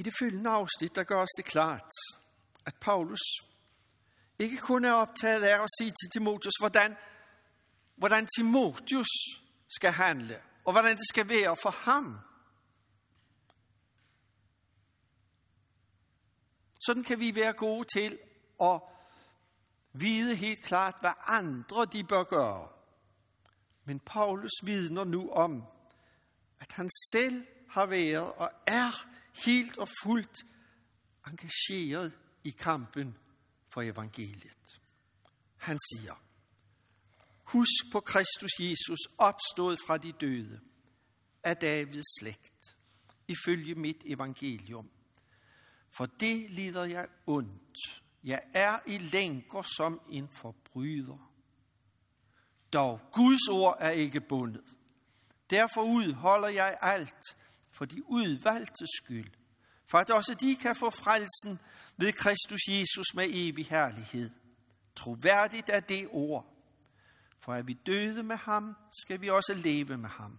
I 0.00 0.02
det 0.02 0.14
følgende 0.18 0.50
afsnit, 0.50 0.94
der 0.94 1.04
gør 1.04 1.22
os 1.22 1.36
det 1.36 1.44
klart, 1.44 1.90
at 2.66 2.74
Paulus 2.80 3.20
ikke 4.38 4.56
kun 4.56 4.84
er 4.84 4.92
optaget 4.92 5.42
af 5.42 5.62
at 5.62 5.68
sige 5.78 5.90
til 5.90 6.10
Timotheus, 6.12 6.54
hvordan, 6.60 6.96
hvordan 7.96 8.28
Timotheus 8.36 9.08
skal 9.68 9.90
handle, 9.90 10.42
og 10.64 10.72
hvordan 10.72 10.96
det 10.96 11.08
skal 11.08 11.28
være 11.28 11.56
for 11.62 11.70
ham. 11.70 12.18
Sådan 16.86 17.04
kan 17.04 17.20
vi 17.20 17.34
være 17.34 17.52
gode 17.52 17.84
til 17.98 18.18
at 18.62 18.80
vide 19.92 20.34
helt 20.34 20.64
klart, 20.64 20.96
hvad 21.00 21.12
andre 21.26 21.84
de 21.84 22.04
bør 22.04 22.22
gøre. 22.22 22.68
Men 23.84 24.00
Paulus 24.00 24.52
vidner 24.62 25.04
nu 25.04 25.30
om, 25.30 25.64
at 26.60 26.72
han 26.72 26.90
selv 27.12 27.46
har 27.68 27.86
været 27.86 28.32
og 28.32 28.50
er 28.66 29.06
helt 29.44 29.78
og 29.78 29.88
fuldt 30.02 30.38
engageret 31.26 32.12
i 32.44 32.50
kampen 32.50 33.16
for 33.68 33.82
evangeliet. 33.82 34.80
Han 35.56 35.78
siger, 35.92 36.14
Husk 37.44 37.92
på 37.92 38.00
Kristus 38.00 38.50
Jesus, 38.60 38.98
opstået 39.18 39.78
fra 39.86 39.98
de 39.98 40.12
døde, 40.12 40.60
af 41.42 41.56
Davids 41.56 42.20
slægt, 42.20 42.76
ifølge 43.28 43.74
mit 43.74 44.02
evangelium. 44.06 44.90
For 45.90 46.06
det 46.06 46.50
lider 46.50 46.84
jeg 46.84 47.08
ondt. 47.26 48.02
Jeg 48.24 48.42
er 48.54 48.78
i 48.86 48.98
lænker 48.98 49.62
som 49.62 50.00
en 50.10 50.28
forbryder. 50.28 51.32
Dog 52.72 53.00
Guds 53.12 53.48
ord 53.48 53.76
er 53.80 53.90
ikke 53.90 54.20
bundet. 54.20 54.76
Derfor 55.50 55.82
udholder 55.82 56.48
jeg 56.48 56.78
alt 56.82 57.36
for 57.80 57.84
de 57.84 58.10
udvalgte 58.10 58.86
skyld, 58.96 59.30
for 59.86 59.98
at 59.98 60.10
også 60.10 60.34
de 60.40 60.56
kan 60.56 60.76
få 60.76 60.90
frelsen 60.90 61.60
ved 61.96 62.12
Kristus 62.12 62.60
Jesus 62.68 63.14
med 63.14 63.26
evig 63.28 63.66
herlighed. 63.66 64.30
Troværdigt 64.96 65.68
er 65.68 65.80
det 65.80 66.08
ord. 66.10 66.46
For 67.38 67.54
er 67.54 67.62
vi 67.62 67.72
døde 67.72 68.22
med 68.22 68.36
ham, 68.36 68.76
skal 69.02 69.20
vi 69.20 69.30
også 69.30 69.54
leve 69.54 69.98
med 69.98 70.08
ham. 70.08 70.38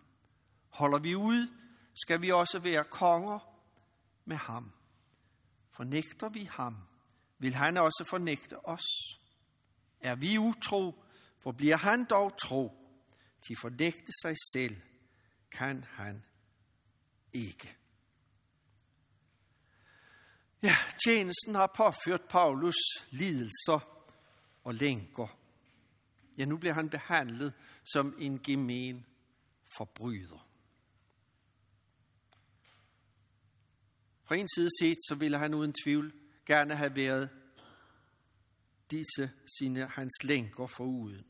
Holder 0.70 1.00
vi 1.00 1.16
ud, 1.16 1.48
skal 2.04 2.22
vi 2.22 2.32
også 2.32 2.60
være 2.60 2.84
konger 2.84 3.40
med 4.26 4.38
ham. 4.38 4.72
Fornægter 5.72 6.30
vi 6.30 6.44
ham, 6.44 6.76
vil 7.40 7.54
han 7.54 7.78
også 7.78 8.06
fornægte 8.10 8.66
os. 8.66 8.86
Er 10.02 10.16
vi 10.16 10.38
utro, 10.38 11.04
for 11.40 11.52
bliver 11.52 11.78
han 11.78 12.06
dog 12.06 12.38
tro. 12.38 12.78
Til 13.48 13.56
fornægte 13.62 14.12
sig 14.22 14.36
selv 14.54 14.82
kan 15.52 15.86
han 15.90 16.24
ikke. 17.34 17.78
Ja, 20.64 20.76
tjenesten 21.06 21.56
har 21.56 21.74
påført 21.76 22.22
Paulus 22.30 22.76
lidelser 23.10 24.08
og 24.64 24.76
lænker. 24.76 25.38
Ja, 26.38 26.46
nu 26.46 26.58
bliver 26.58 26.74
han 26.74 26.90
behandlet 26.90 27.54
som 27.94 28.16
en 28.20 28.40
gemen 28.40 29.06
forbryder. 29.78 30.48
Fra 34.24 34.36
en 34.36 34.48
side 34.56 34.70
set, 34.80 34.98
så 35.10 35.16
ville 35.16 35.38
han 35.38 35.54
uden 35.54 35.74
tvivl 35.84 36.14
gerne 36.46 36.76
have 36.76 36.96
været 36.96 37.30
disse 38.92 39.32
sine 39.60 39.88
hans 39.88 40.24
lænker 40.24 40.68
foruden. 40.68 41.26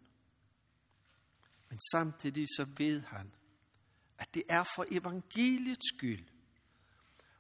Men 1.70 1.80
samtidig 1.92 2.48
så 2.58 2.68
ved 2.78 3.02
han, 3.02 3.34
at 4.22 4.34
det 4.34 4.44
er 4.50 4.64
for 4.76 4.86
evangeliets 4.92 5.96
skyld, 5.96 6.26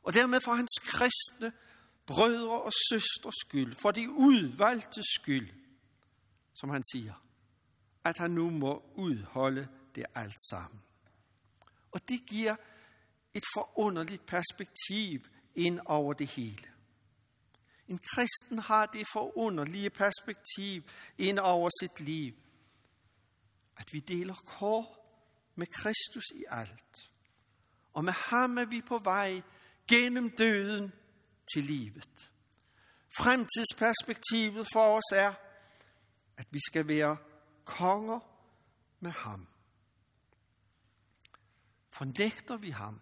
og 0.04 0.13
dermed 0.13 0.41
for 0.46 0.54
hans 0.54 0.80
kristne 0.84 1.54
brødre 2.06 2.62
og 2.62 2.72
søsters 2.89 3.36
skyld, 3.46 3.76
for 3.82 3.91
de 3.91 4.10
udvalgte 4.12 5.02
skyld, 5.04 5.50
som 6.54 6.70
han 6.70 6.84
siger, 6.91 7.13
at 8.04 8.17
han 8.17 8.32
nu 8.32 8.50
må 8.50 8.84
udholde 8.96 9.67
det 9.96 10.06
alt 10.15 10.41
sammen. 10.50 10.82
Og 11.91 12.10
det 12.10 12.26
giver 12.28 12.56
et 13.34 13.44
forunderligt 13.56 14.26
perspektiv 14.26 15.20
ind 15.56 15.80
over 15.86 16.13
det 16.13 16.28
hele. 16.28 16.67
En 17.88 18.00
kristen 18.00 18.60
har 18.60 18.86
det 18.86 19.08
forunderlige 19.13 19.89
perspektiv 19.89 20.84
ind 21.17 21.39
over 21.39 21.70
sit 21.82 22.00
liv, 22.00 22.34
at 23.78 23.86
vi 23.94 24.00
deler 24.00 24.36
kår 24.36 25.01
med 25.62 25.67
Kristus 25.67 26.24
i 26.36 26.43
alt. 26.50 27.12
Og 27.93 28.04
med 28.04 28.13
ham 28.13 28.58
er 28.58 28.65
vi 28.65 28.82
på 28.82 28.97
vej 28.97 29.41
gennem 29.88 30.30
døden 30.38 30.93
til 31.54 31.63
livet. 31.63 32.32
Fremtidsperspektivet 33.17 34.67
for 34.74 34.97
os 34.97 35.12
er, 35.13 35.34
at 36.38 36.47
vi 36.52 36.60
skal 36.69 36.88
være 36.88 37.17
konger 37.65 38.19
med 39.00 39.12
ham. 39.12 39.47
Fornægter 41.89 42.58
vi 42.58 42.69
ham, 42.69 43.02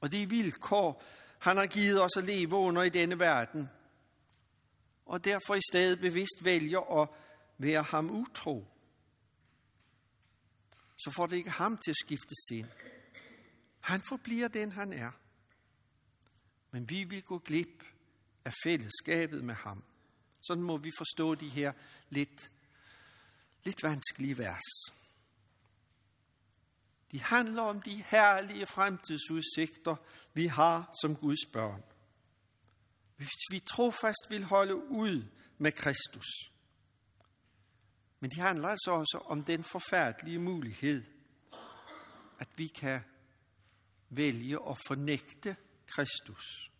og 0.00 0.12
det 0.12 0.22
er 0.22 0.26
vilkår, 0.26 1.02
han 1.38 1.56
har 1.56 1.66
givet 1.66 2.02
os 2.02 2.16
at 2.16 2.24
leve 2.24 2.56
under 2.56 2.82
i 2.82 2.88
denne 2.88 3.18
verden, 3.18 3.68
og 5.06 5.24
derfor 5.24 5.54
i 5.54 5.60
stedet 5.72 6.00
bevidst 6.00 6.44
vælger 6.44 7.00
at 7.02 7.08
være 7.58 7.82
ham 7.82 8.10
utro, 8.10 8.77
så 10.98 11.10
får 11.10 11.26
det 11.26 11.36
ikke 11.36 11.50
ham 11.50 11.78
til 11.78 11.90
at 11.90 11.96
skifte 11.96 12.34
sind. 12.48 12.68
Han 13.80 14.02
forbliver 14.08 14.48
den, 14.48 14.72
han 14.72 14.92
er. 14.92 15.10
Men 16.70 16.90
vi 16.90 17.04
vil 17.04 17.22
gå 17.22 17.38
glip 17.38 17.84
af 18.44 18.52
fællesskabet 18.64 19.44
med 19.44 19.54
ham. 19.54 19.84
Sådan 20.40 20.62
må 20.62 20.76
vi 20.76 20.90
forstå 20.98 21.34
de 21.34 21.48
her 21.48 21.72
lidt, 22.08 22.50
lidt 23.64 23.82
vanskelige 23.82 24.38
vers. 24.38 24.92
De 27.12 27.20
handler 27.20 27.62
om 27.62 27.82
de 27.82 28.02
herlige 28.02 28.66
fremtidsudsigter, 28.66 29.96
vi 30.34 30.46
har 30.46 30.94
som 31.02 31.16
Guds 31.16 31.46
børn. 31.52 31.82
Hvis 33.16 33.30
vi 33.50 33.60
trofast 33.60 34.26
vil 34.30 34.44
holde 34.44 34.76
ud 34.76 35.24
med 35.58 35.72
Kristus. 35.72 36.26
Men 38.20 38.30
det 38.30 38.38
handler 38.38 38.68
altså 38.68 38.90
også 38.90 39.22
om 39.24 39.44
den 39.44 39.64
forfærdelige 39.64 40.38
mulighed, 40.38 41.04
at 42.38 42.48
vi 42.56 42.66
kan 42.66 43.00
vælge 44.10 44.58
at 44.68 44.76
fornægte 44.86 45.56
Kristus. 45.86 46.70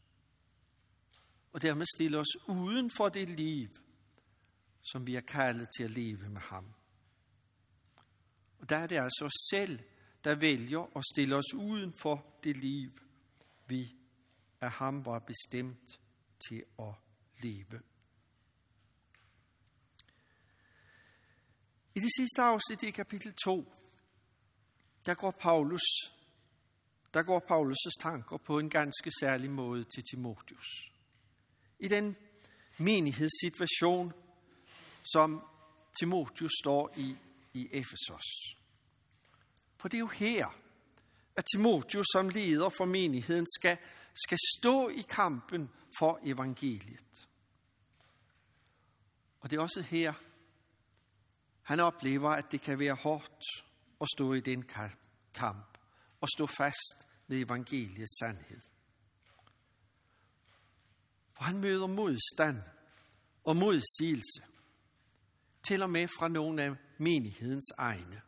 Og 1.53 1.63
dermed 1.63 1.87
stille 1.97 2.19
os 2.19 2.49
uden 2.49 2.91
for 2.91 3.09
det 3.09 3.29
liv, 3.29 3.69
som 4.83 5.07
vi 5.07 5.17
er 5.17 5.21
kaldet 5.21 5.69
til 5.77 5.85
at 5.85 5.91
leve 5.91 6.29
med 6.29 6.41
ham. 6.41 6.75
Og 8.59 8.69
der 8.69 8.77
er 8.77 8.87
det 8.87 8.97
altså 8.97 9.25
os 9.25 9.49
selv, 9.51 9.81
der 10.25 10.35
vælger 10.35 10.97
at 10.97 11.05
stille 11.15 11.37
os 11.37 11.55
uden 11.55 11.95
for 12.03 12.27
det 12.45 12.57
liv, 12.57 12.91
vi 13.67 13.95
af 14.61 14.71
ham 14.71 15.05
var 15.05 15.19
bestemt 15.19 16.01
til 16.49 16.65
at 16.79 16.95
leve. 17.43 17.81
I 21.99 22.01
det 22.01 22.11
sidste 22.19 22.43
afsnit 22.43 22.83
i 22.83 22.91
kapitel 22.91 23.35
2, 23.45 23.73
der 25.07 25.15
går 25.15 25.31
Paulus 25.31 25.81
der 27.15 27.23
går 27.23 27.41
Paulus' 27.51 28.03
tanker 28.03 28.37
på 28.37 28.59
en 28.59 28.71
ganske 28.71 29.11
særlig 29.21 29.51
måde 29.51 29.85
til 29.85 30.03
Timotius. 30.11 30.93
I 31.79 31.89
den 31.89 32.17
menighedssituation, 32.79 34.13
som 35.13 35.47
Timotius 36.01 36.51
står 36.65 36.95
i 36.97 37.17
i 37.55 37.69
Efesos. 37.73 38.57
For 39.77 39.89
det 39.89 39.97
er 39.97 39.99
jo 39.99 40.07
her, 40.07 40.47
at 41.37 41.45
Timotius 41.55 42.07
som 42.13 42.29
leder 42.29 42.69
for 42.69 42.85
menigheden 42.85 43.47
skal, 43.59 43.77
skal 44.27 44.39
stå 44.59 44.89
i 44.89 45.05
kampen 45.09 45.71
for 45.99 46.21
evangeliet. 46.23 47.29
Og 49.41 49.51
det 49.51 49.57
er 49.57 49.61
også 49.61 49.83
her, 49.83 50.15
han 51.69 51.81
oplever, 51.81 52.31
at 52.31 52.53
det 52.53 52.61
kan 52.61 52.79
være 52.79 52.95
hårdt 52.95 53.45
at 54.01 54.07
stå 54.17 54.33
i 54.33 54.41
den 54.41 54.65
kamp 55.35 55.79
og 56.21 56.29
stå 56.37 56.47
fast 56.47 57.09
ved 57.27 57.41
evangeliets 57.41 58.19
sandhed. 58.19 58.61
For 61.37 61.45
han 61.45 61.59
møder 61.59 61.87
modstand 61.87 62.63
og 63.45 63.57
modsigelse, 63.57 64.43
til 65.63 65.83
og 65.83 65.91
med 65.91 66.09
fra 66.09 66.29
nogle 66.29 66.63
af 66.63 66.77
menighedens 66.99 67.73
egne. 67.79 68.23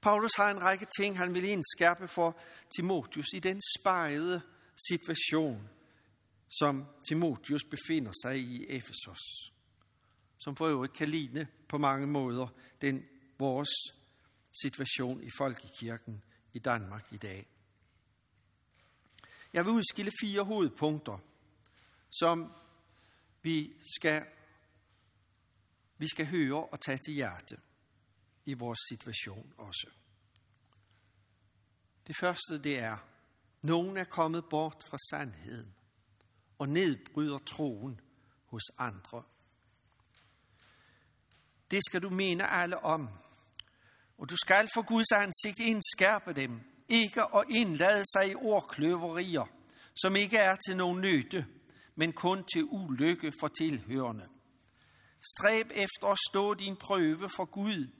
Paulus 0.00 0.34
har 0.36 0.50
en 0.50 0.62
række 0.62 0.86
ting, 0.98 1.18
han 1.18 1.34
vil 1.34 1.44
indskærpe 1.44 2.08
for 2.08 2.40
Timotius 2.76 3.32
i 3.34 3.38
den 3.38 3.62
spejede 3.78 4.42
situation, 4.88 5.68
som 6.48 6.86
Timotius 7.08 7.64
befinder 7.64 8.12
sig 8.22 8.38
i 8.38 8.66
Efesos, 8.68 9.55
som 10.38 10.56
for 10.56 10.66
øvrigt 10.66 10.92
kan 10.92 11.08
ligne 11.08 11.48
på 11.68 11.78
mange 11.78 12.06
måder 12.06 12.48
den 12.80 13.06
vores 13.38 13.68
situation 14.62 15.22
i 15.22 15.30
folkekirken 15.38 16.24
i 16.52 16.58
Danmark 16.58 17.12
i 17.12 17.16
dag. 17.16 17.46
Jeg 19.52 19.64
vil 19.64 19.72
udskille 19.72 20.12
fire 20.20 20.42
hovedpunkter, 20.42 21.18
som 22.10 22.52
vi 23.42 23.76
skal, 23.96 24.26
vi 25.98 26.08
skal 26.08 26.26
høre 26.26 26.66
og 26.66 26.80
tage 26.80 26.98
til 26.98 27.14
hjerte 27.14 27.56
i 28.44 28.54
vores 28.54 28.78
situation 28.88 29.54
også. 29.56 29.90
Det 32.06 32.16
første 32.20 32.62
det 32.62 32.78
er, 32.78 32.96
nogen 33.62 33.96
er 33.96 34.04
kommet 34.04 34.44
bort 34.50 34.84
fra 34.90 34.98
sandheden 35.10 35.74
og 36.58 36.68
nedbryder 36.68 37.38
troen 37.38 38.00
hos 38.44 38.62
andre. 38.78 39.22
Det 41.70 41.80
skal 41.88 42.02
du 42.02 42.10
mene 42.10 42.46
alle 42.46 42.84
om, 42.84 43.08
og 44.18 44.30
du 44.30 44.36
skal 44.36 44.68
for 44.74 44.82
Guds 44.82 45.12
ansigt 45.12 45.60
indskærpe 45.60 46.32
dem, 46.32 46.60
ikke 46.88 47.22
at 47.22 47.44
indlade 47.50 48.04
sig 48.16 48.30
i 48.30 48.34
ordkløverier, 48.34 49.44
som 49.96 50.16
ikke 50.16 50.36
er 50.36 50.56
til 50.56 50.76
nogen 50.76 51.00
nytte, 51.00 51.46
men 51.94 52.12
kun 52.12 52.44
til 52.44 52.64
ulykke 52.64 53.32
for 53.40 53.48
tilhørende. 53.48 54.28
Stræb 55.36 55.70
efter 55.74 56.06
at 56.06 56.18
stå 56.30 56.54
din 56.54 56.76
prøve 56.76 57.28
for 57.28 57.44
Gud, 57.44 57.90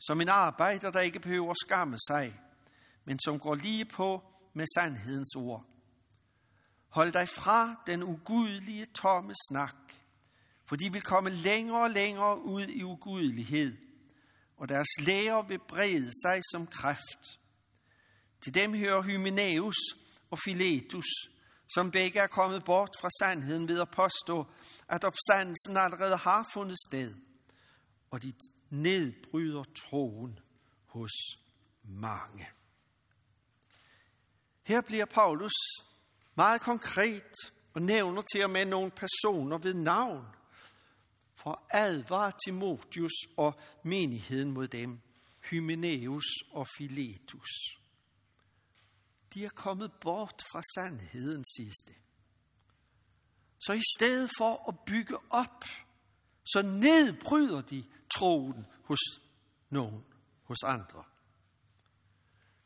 som 0.00 0.20
en 0.20 0.28
arbejder, 0.28 0.90
der 0.90 1.00
ikke 1.00 1.20
behøver 1.20 1.54
skamme 1.54 1.96
sig, 2.08 2.40
men 3.04 3.18
som 3.24 3.40
går 3.40 3.54
lige 3.54 3.84
på 3.84 4.22
med 4.54 4.66
sandhedens 4.76 5.34
ord. 5.36 5.64
Hold 6.88 7.12
dig 7.12 7.28
fra 7.28 7.82
den 7.86 8.02
ugudelige 8.02 8.86
tomme 8.86 9.34
snak, 9.50 9.89
for 10.70 10.76
de 10.76 10.92
vil 10.92 11.02
komme 11.02 11.30
længere 11.30 11.82
og 11.82 11.90
længere 11.90 12.42
ud 12.42 12.66
i 12.66 12.84
ugudelighed– 12.84 13.76
og 14.60 14.68
deres 14.68 14.88
læger 15.00 15.42
vil 15.42 15.58
brede 15.58 16.10
sig 16.22 16.40
som 16.52 16.66
kræft. 16.66 17.38
Til 18.40 18.54
dem 18.54 18.74
hører 18.74 19.02
Hymenæus 19.02 19.76
og 20.30 20.38
Philetus, 20.38 21.06
som 21.74 21.90
begge 21.90 22.20
er 22.20 22.26
kommet 22.26 22.64
bort 22.64 22.90
fra 23.00 23.08
sandheden 23.20 23.68
ved 23.68 23.80
at 23.80 23.90
påstå, 23.90 24.46
at 24.88 25.04
opstandelsen 25.04 25.76
allerede 25.76 26.16
har 26.16 26.50
fundet 26.52 26.76
sted, 26.88 27.14
og 28.10 28.22
de 28.22 28.32
nedbryder 28.70 29.64
troen 29.64 30.38
hos 30.86 31.12
mange. 31.82 32.48
Her 34.62 34.80
bliver 34.80 35.06
Paulus 35.06 35.52
meget 36.36 36.60
konkret 36.60 37.34
og 37.74 37.82
nævner 37.82 38.22
til 38.32 38.44
og 38.44 38.50
med 38.50 38.64
nogle 38.64 38.90
personer 38.90 39.58
ved 39.58 39.74
navn– 39.74 40.26
for 41.42 41.66
advare 41.70 42.32
Timotius 42.44 43.12
og 43.36 43.60
menigheden 43.84 44.50
mod 44.50 44.68
dem, 44.68 45.00
Hymeneus 45.50 46.24
og 46.52 46.66
Philetus. 46.76 47.50
De 49.34 49.44
er 49.44 49.48
kommet 49.48 49.92
bort 50.00 50.42
fra 50.52 50.62
sandheden, 50.74 51.44
siges 51.56 51.76
det. 51.86 51.94
Så 53.60 53.72
i 53.72 53.82
stedet 53.98 54.30
for 54.38 54.68
at 54.68 54.74
bygge 54.86 55.16
op, 55.30 55.64
så 56.44 56.62
nedbryder 56.62 57.60
de 57.60 57.84
troen 58.14 58.66
hos 58.84 59.00
nogen, 59.70 60.04
hos 60.44 60.58
andre. 60.64 61.04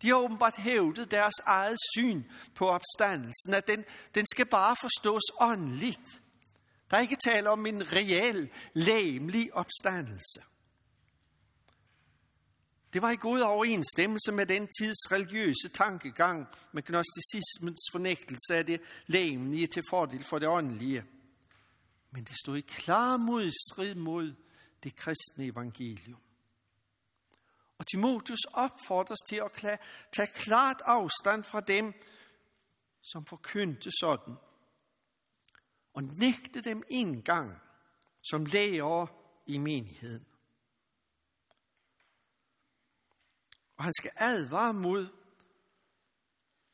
De 0.03 0.09
har 0.09 0.17
åbenbart 0.17 0.57
hævdet 0.57 1.11
deres 1.11 1.35
eget 1.45 1.79
syn 1.95 2.23
på 2.55 2.69
opstandelsen, 2.69 3.55
at 3.55 3.67
den, 3.67 3.85
den 4.15 4.27
skal 4.27 4.47
bare 4.47 4.77
forstås 4.81 5.23
åndeligt. 5.41 6.23
Der 6.91 6.97
er 6.97 7.01
ikke 7.01 7.17
tale 7.25 7.51
om 7.51 7.67
en 7.67 7.93
reel, 7.93 8.51
læmelig 8.75 9.55
opstandelse. 9.55 10.41
Det 12.93 13.03
var 13.03 13.11
i 13.11 13.17
god 13.17 13.41
overensstemmelse 13.41 14.33
med 14.33 14.47
den 14.47 14.69
tids 14.79 15.13
religiøse 15.13 15.69
tankegang 15.75 16.47
med 16.73 16.83
gnosticismens 16.83 17.81
fornægtelse 17.93 18.55
af 18.55 18.67
det 18.67 18.81
læmelige 19.07 19.67
til 19.67 19.83
fordel 19.91 20.25
for 20.25 20.39
det 20.39 20.49
åndelige. 20.49 21.05
Men 22.11 22.25
det 22.25 22.37
stod 22.45 22.57
i 22.57 22.61
klar 22.61 23.17
modstrid 23.17 23.95
mod 23.95 24.35
det 24.83 24.97
kristne 24.97 25.45
evangelium. 25.45 26.21
Og 27.79 27.87
Timotheus 27.87 28.45
opfordres 28.53 29.19
til 29.29 29.37
at 29.37 29.81
tage 30.13 30.29
klart 30.35 30.83
afstand 30.85 31.45
fra 31.45 31.61
dem, 31.61 31.93
som 33.03 33.27
forkyndte 33.27 33.91
sådan, 34.01 34.37
og 35.95 36.03
nægte 36.03 36.61
dem 36.61 36.83
indgang 36.89 37.61
som 38.23 38.47
læger 38.47 39.07
i 39.47 39.59
menigheden. 39.59 40.27
Og 43.77 43.85
han 43.85 43.93
skal 43.99 44.11
advare 44.17 44.75
mod 44.75 45.09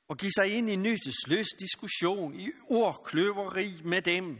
og 0.09 0.17
give 0.17 0.33
sig 0.33 0.57
ind 0.57 0.71
i 0.71 0.77
nyttesløs 0.77 1.47
diskussion, 1.61 2.41
i 2.41 2.51
ordkløveri 2.69 3.83
med 3.83 4.03
dem. 4.03 4.39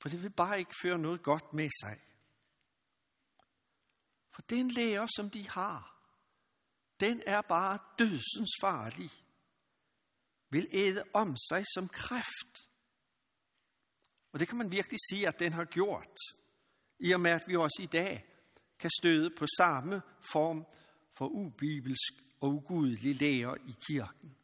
For 0.00 0.08
det 0.08 0.22
vil 0.22 0.30
bare 0.30 0.58
ikke 0.58 0.74
føre 0.82 0.98
noget 0.98 1.22
godt 1.22 1.52
med 1.52 1.70
sig. 1.82 2.00
For 4.34 4.42
den 4.42 4.70
lærer, 4.70 5.06
som 5.16 5.30
de 5.30 5.48
har, 5.48 5.94
den 7.00 7.22
er 7.26 7.42
bare 7.42 7.78
dødsens 7.98 8.50
farlig. 8.60 9.10
Vil 10.50 10.68
æde 10.72 11.04
om 11.14 11.36
sig 11.36 11.64
som 11.74 11.88
kræft. 11.88 12.73
Og 14.34 14.40
det 14.40 14.48
kan 14.48 14.58
man 14.58 14.70
virkelig 14.70 14.98
sige, 15.10 15.28
at 15.28 15.40
den 15.40 15.52
har 15.52 15.64
gjort, 15.64 16.18
i 16.98 17.12
og 17.12 17.20
med 17.20 17.30
at 17.30 17.44
vi 17.46 17.56
også 17.56 17.80
i 17.82 17.86
dag 17.86 18.26
kan 18.78 18.90
støde 19.00 19.30
på 19.30 19.46
samme 19.58 20.02
form 20.32 20.66
for 21.16 21.26
ubibelsk 21.26 22.12
og 22.40 22.48
ugudelig 22.48 23.20
lære 23.20 23.58
i 23.58 23.74
kirken. 23.86 24.36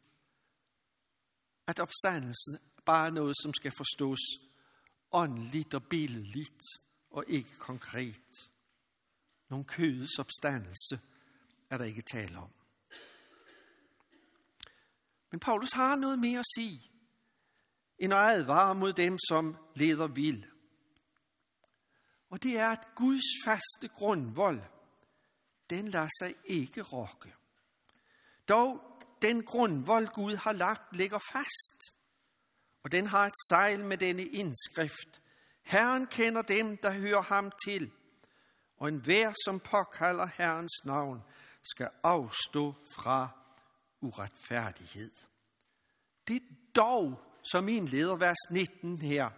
At 1.67 1.79
opstandelsen 1.79 2.57
bare 2.85 3.07
er 3.07 3.11
noget, 3.11 3.35
som 3.41 3.53
skal 3.53 3.71
forstås 3.71 4.19
åndeligt 5.11 5.73
og 5.73 5.83
billedligt, 5.83 6.61
og 7.09 7.23
ikke 7.27 7.57
konkret. 7.57 8.51
Nogen 9.49 9.65
kødets 9.65 10.19
opstandelse 10.19 10.99
er 11.69 11.77
der 11.77 11.85
ikke 11.85 12.01
tale 12.01 12.37
om. 12.37 12.51
Men 15.31 15.39
Paulus 15.39 15.71
har 15.71 15.95
noget 15.95 16.19
mere 16.19 16.39
at 16.39 16.45
sige 16.55 16.90
end 18.01 18.13
at 18.13 18.19
advare 18.19 18.75
mod 18.75 18.93
dem, 18.93 19.17
som 19.29 19.57
leder 19.75 20.07
vild. 20.07 20.43
Og 22.29 22.43
det 22.43 22.57
er, 22.57 22.69
at 22.69 22.87
Guds 22.95 23.23
faste 23.45 23.87
grundvold, 23.87 24.61
den 25.69 25.87
lader 25.87 26.09
sig 26.19 26.33
ikke 26.45 26.81
rokke. 26.81 27.33
Dog 28.47 28.91
den 29.21 29.43
grundvold, 29.43 30.07
Gud 30.07 30.35
har 30.35 30.51
lagt, 30.51 30.95
ligger 30.95 31.19
fast. 31.31 31.95
Og 32.83 32.91
den 32.91 33.07
har 33.07 33.25
et 33.25 33.33
sejl 33.49 33.85
med 33.85 33.97
denne 33.97 34.25
indskrift. 34.25 35.21
Herren 35.63 36.07
kender 36.07 36.41
dem, 36.41 36.77
der 36.77 36.91
hører 36.91 37.21
ham 37.21 37.51
til. 37.65 37.91
Og 38.77 38.87
enhver, 38.87 39.33
som 39.45 39.59
påkalder 39.59 40.25
Herrens 40.25 40.85
navn, 40.85 41.23
skal 41.63 41.89
afstå 42.03 42.73
fra 42.91 43.29
uretfærdighed. 44.01 45.11
Det 46.27 46.41
dog, 46.75 47.30
som 47.43 47.69
indleder 47.69 48.15
vers 48.15 48.51
19 48.51 49.01
her, 49.01 49.29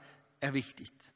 er 0.42 0.52
vigtigt. 0.52 1.14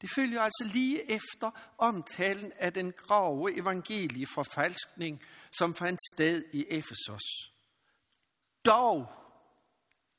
Det 0.00 0.10
følger 0.14 0.40
altså 0.40 0.70
lige 0.72 1.10
efter 1.10 1.74
omtalen 1.78 2.52
af 2.56 2.72
den 2.72 2.92
grove 2.92 3.56
evangelieforfalskning, 3.56 5.22
som 5.58 5.74
fandt 5.74 6.00
sted 6.16 6.44
i 6.52 6.66
Efesos. 6.70 7.52
Dog 8.64 9.12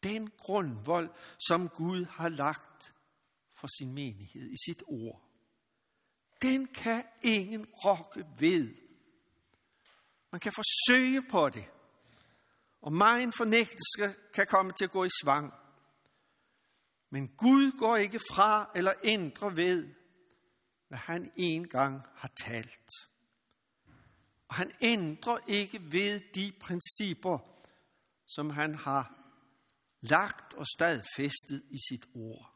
den 0.04 0.32
grundvold, 0.38 1.10
som 1.48 1.70
Gud 1.70 2.06
har 2.06 2.30
lagt 2.30 2.94
for 3.56 3.68
sin 3.80 3.94
menighed 3.94 4.52
i 4.52 4.56
sit 4.68 4.84
ord. 4.88 5.22
Den 6.42 6.68
kan 6.68 7.04
ingen 7.22 7.66
rokke 7.66 8.26
ved. 8.40 8.76
Man 10.32 10.40
kan 10.40 10.54
forsøge 10.54 11.22
på 11.22 11.50
det, 11.50 11.66
og 12.82 12.94
meget 12.94 13.36
fornægtelse 13.36 14.20
kan 14.34 14.48
komme 14.48 14.72
til 14.72 14.86
at 14.86 14.92
gå 14.92 15.04
i 15.04 15.10
svang. 15.22 15.54
Men 17.10 17.28
Gud 17.28 17.80
går 17.80 17.96
ikke 17.98 18.20
fra 18.32 18.72
eller 18.76 18.94
ændrer 19.04 19.50
ved, 19.50 19.90
hvad 20.88 20.98
han 20.98 21.32
engang 21.36 22.02
har 22.16 22.32
talt. 22.46 22.90
Og 24.48 24.56
han 24.56 24.72
ændrer 24.82 25.38
ikke 25.48 25.92
ved 25.92 26.22
de 26.36 26.52
principper, 26.62 27.38
som 28.28 28.50
han 28.50 28.76
har 28.76 29.20
lagt 30.02 30.54
og 30.54 30.66
stadfæstet 30.68 31.64
i 31.70 31.78
sit 31.90 32.06
ord. 32.16 32.54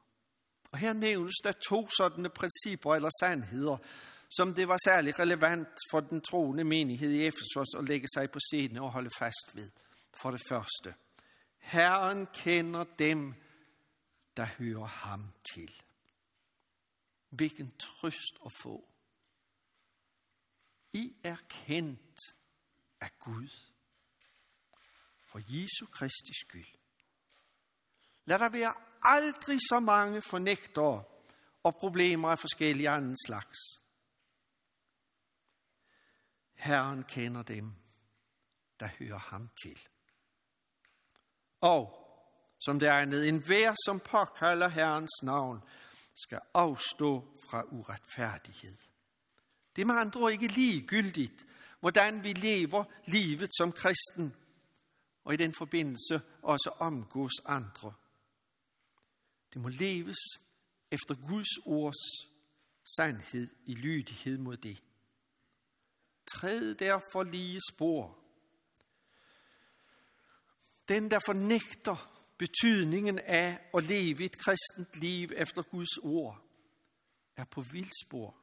Og 0.72 0.78
her 0.78 0.94
nævnes 0.94 1.36
der 1.44 1.52
to 1.52 1.90
sådanne 1.90 2.30
principper 2.30 2.96
eller 2.96 3.10
sandheder, 3.22 3.78
som 4.30 4.54
det 4.54 4.68
var 4.68 4.78
særlig 4.86 5.20
relevant 5.20 5.68
for 5.92 6.00
den 6.00 6.22
troende 6.22 6.64
menighed 6.64 7.12
i 7.12 7.26
Efesos 7.26 7.68
at 7.78 7.84
lægge 7.84 8.08
sig 8.14 8.32
på 8.32 8.40
scenen 8.40 8.78
og 8.78 8.92
holde 8.92 9.10
fast 9.20 9.50
ved. 9.54 9.70
For 10.14 10.32
det 10.32 10.42
første, 10.50 10.96
Herren 11.58 12.28
kender 12.34 12.84
dem, 12.84 13.34
der 14.38 14.46
hører 14.46 14.86
ham 14.86 15.34
til. 15.54 15.82
Hvilken 17.30 17.72
trøst 17.78 18.38
at 18.46 18.52
få. 18.64 18.90
I 20.94 21.16
er 21.24 21.38
kendt 21.50 22.20
af 23.02 23.20
Gud 23.20 23.50
for 25.26 25.40
Jesu 25.40 25.86
Kristi 25.86 26.34
skyld. 26.48 26.76
Lad 28.26 28.40
der 28.40 28.50
være 28.50 28.74
aldrig 29.02 29.60
så 29.60 29.80
mange 29.80 30.22
fornægtere 30.22 31.04
og 31.64 31.76
problemer 31.76 32.30
af 32.30 32.40
forskellige 32.40 32.90
anden 32.90 33.18
slags. 33.28 33.58
Herren 36.54 37.04
kender 37.04 37.44
dem, 37.44 37.76
der 38.80 38.88
hører 38.88 39.18
ham 39.18 39.50
til. 39.64 39.88
Og, 41.64 41.84
som 42.60 42.80
det 42.80 42.90
er 42.90 42.94
andet, 42.94 43.28
en 43.28 43.44
hver, 43.44 43.76
som 43.86 44.00
påkalder 44.00 44.68
Herrens 44.68 45.24
navn, 45.24 45.64
skal 46.16 46.40
afstå 46.54 47.20
fra 47.50 47.64
uretfærdighed. 47.64 48.78
Det 49.76 49.82
er 49.82 49.86
med 49.86 49.96
andre 49.96 50.22
ord 50.22 50.32
ikke 50.32 50.48
ligegyldigt, 50.48 51.46
hvordan 51.80 52.24
vi 52.24 52.34
lever 52.34 52.84
livet 53.06 53.50
som 53.58 53.72
kristen, 53.72 54.36
og 55.24 55.34
i 55.34 55.38
den 55.38 55.54
forbindelse 55.58 56.22
også 56.42 56.70
omgås 56.80 57.34
andre. 57.46 57.94
Det 59.54 59.62
må 59.62 59.68
leves 59.68 60.18
efter 60.92 61.16
Guds 61.28 61.58
ords 61.66 62.30
sandhed 62.96 63.48
i 63.66 63.76
lydighed 63.76 64.38
mod 64.38 64.58
det. 64.58 64.84
Træd 66.28 66.76
derfor 66.76 67.24
lige 67.24 67.62
spor. 67.72 68.23
Den, 70.88 71.12
der 71.12 71.20
fornægter 71.26 72.10
betydningen 72.38 73.20
af 73.20 73.60
at 73.74 73.84
leve 73.84 74.24
et 74.24 74.38
kristent 74.38 74.96
liv 75.02 75.30
efter 75.36 75.62
Guds 75.62 75.98
ord, 75.98 76.42
er 77.36 77.44
på 77.44 77.62
vildspor. 77.62 78.36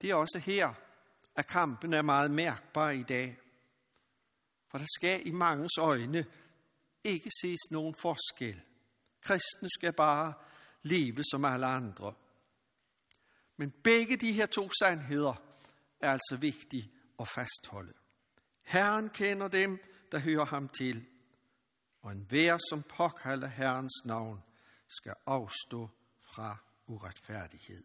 Det 0.00 0.10
er 0.10 0.14
også 0.14 0.38
her, 0.38 0.74
at 1.36 1.46
kampen 1.46 1.94
er 1.94 2.02
meget 2.02 2.30
mærkbar 2.30 2.90
i 2.90 3.02
dag. 3.02 3.38
For 4.70 4.78
der 4.78 4.86
skal 4.98 5.26
i 5.26 5.30
mangens 5.30 5.78
øjne 5.78 6.26
ikke 7.04 7.30
ses 7.42 7.60
nogen 7.70 7.94
forskel. 7.94 8.60
Kristne 9.20 9.68
skal 9.70 9.92
bare 9.92 10.34
leve 10.82 11.24
som 11.24 11.44
alle 11.44 11.66
andre. 11.66 12.14
Men 13.56 13.70
begge 13.70 14.16
de 14.16 14.32
her 14.32 14.46
to 14.46 14.70
sandheder 14.80 15.34
er 16.00 16.12
altså 16.12 16.36
vigtige 16.40 16.90
at 17.20 17.28
fastholde. 17.28 17.92
Herren 18.62 19.08
kender 19.08 19.48
dem, 19.48 19.78
der 20.14 20.20
hører 20.20 20.44
ham 20.44 20.68
til, 20.68 21.06
og 22.02 22.12
enhver, 22.12 22.58
som 22.70 22.82
påkalder 22.82 23.48
Herrens 23.48 24.04
navn, 24.04 24.42
skal 24.88 25.14
afstå 25.26 25.90
fra 26.34 26.56
uretfærdighed. 26.86 27.84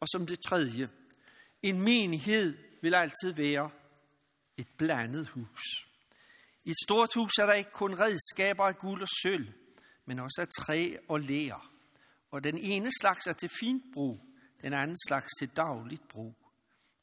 Og 0.00 0.08
som 0.12 0.26
det 0.26 0.40
tredje, 0.40 0.88
en 1.62 1.80
menighed 1.80 2.58
vil 2.82 2.94
altid 2.94 3.32
være 3.32 3.70
et 4.56 4.68
blandet 4.78 5.28
hus. 5.28 5.88
I 6.64 6.70
et 6.70 6.76
stort 6.84 7.14
hus 7.14 7.38
er 7.38 7.46
der 7.46 7.52
ikke 7.52 7.70
kun 7.70 7.98
redskaber 7.98 8.64
af 8.64 8.78
guld 8.78 9.02
og 9.02 9.08
sølv, 9.22 9.52
men 10.04 10.18
også 10.18 10.40
af 10.40 10.48
træ 10.64 10.96
og 11.08 11.20
lær. 11.20 11.72
Og 12.30 12.44
den 12.44 12.58
ene 12.58 12.90
slags 13.00 13.26
er 13.26 13.32
til 13.32 13.50
fint 13.60 13.84
brug, 13.94 14.20
den 14.62 14.72
anden 14.72 14.96
slags 15.08 15.28
til 15.38 15.48
dagligt 15.48 16.08
brug. 16.08 16.47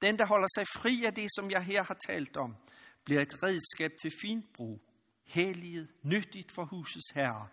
Den, 0.06 0.20
der 0.20 0.26
holder 0.26 0.48
sig 0.56 0.66
fri 0.68 1.04
af 1.06 1.14
det, 1.14 1.30
som 1.36 1.52
jeg 1.52 1.64
her 1.64 1.84
har 1.84 1.98
talt 2.08 2.38
om, 2.38 2.56
bliver 3.04 3.22
et 3.22 3.44
redskab 3.44 3.92
til 4.02 4.12
fint 4.22 4.54
brug, 4.54 4.82
helliget, 5.24 5.88
nyttigt 6.04 6.52
for 6.52 6.66
husets 6.66 7.12
herre, 7.14 7.48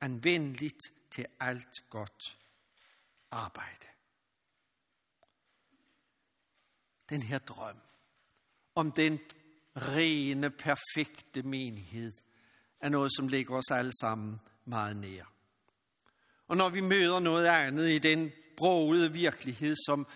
anvendeligt 0.00 0.80
til 1.10 1.26
alt 1.40 1.74
godt 1.90 2.38
arbejde. 3.30 3.86
Den 7.08 7.22
her 7.22 7.38
drøm 7.38 7.76
om 8.74 8.92
den 8.92 9.18
rene, 9.76 10.50
perfekte 10.50 11.42
menighed 11.42 12.12
er 12.80 12.88
noget, 12.88 13.12
som 13.16 13.28
ligger 13.28 13.56
os 13.56 13.70
alle 13.70 13.92
sammen 14.00 14.40
meget 14.64 14.96
nær. 14.96 15.24
Og 16.48 16.56
når 16.56 16.68
vi 16.68 16.80
møder 16.80 17.18
noget 17.18 17.46
andet 17.46 17.88
i 17.90 17.98
den 17.98 18.32
broede 18.56 19.12
virkelighed, 19.12 19.76
som 19.86 20.06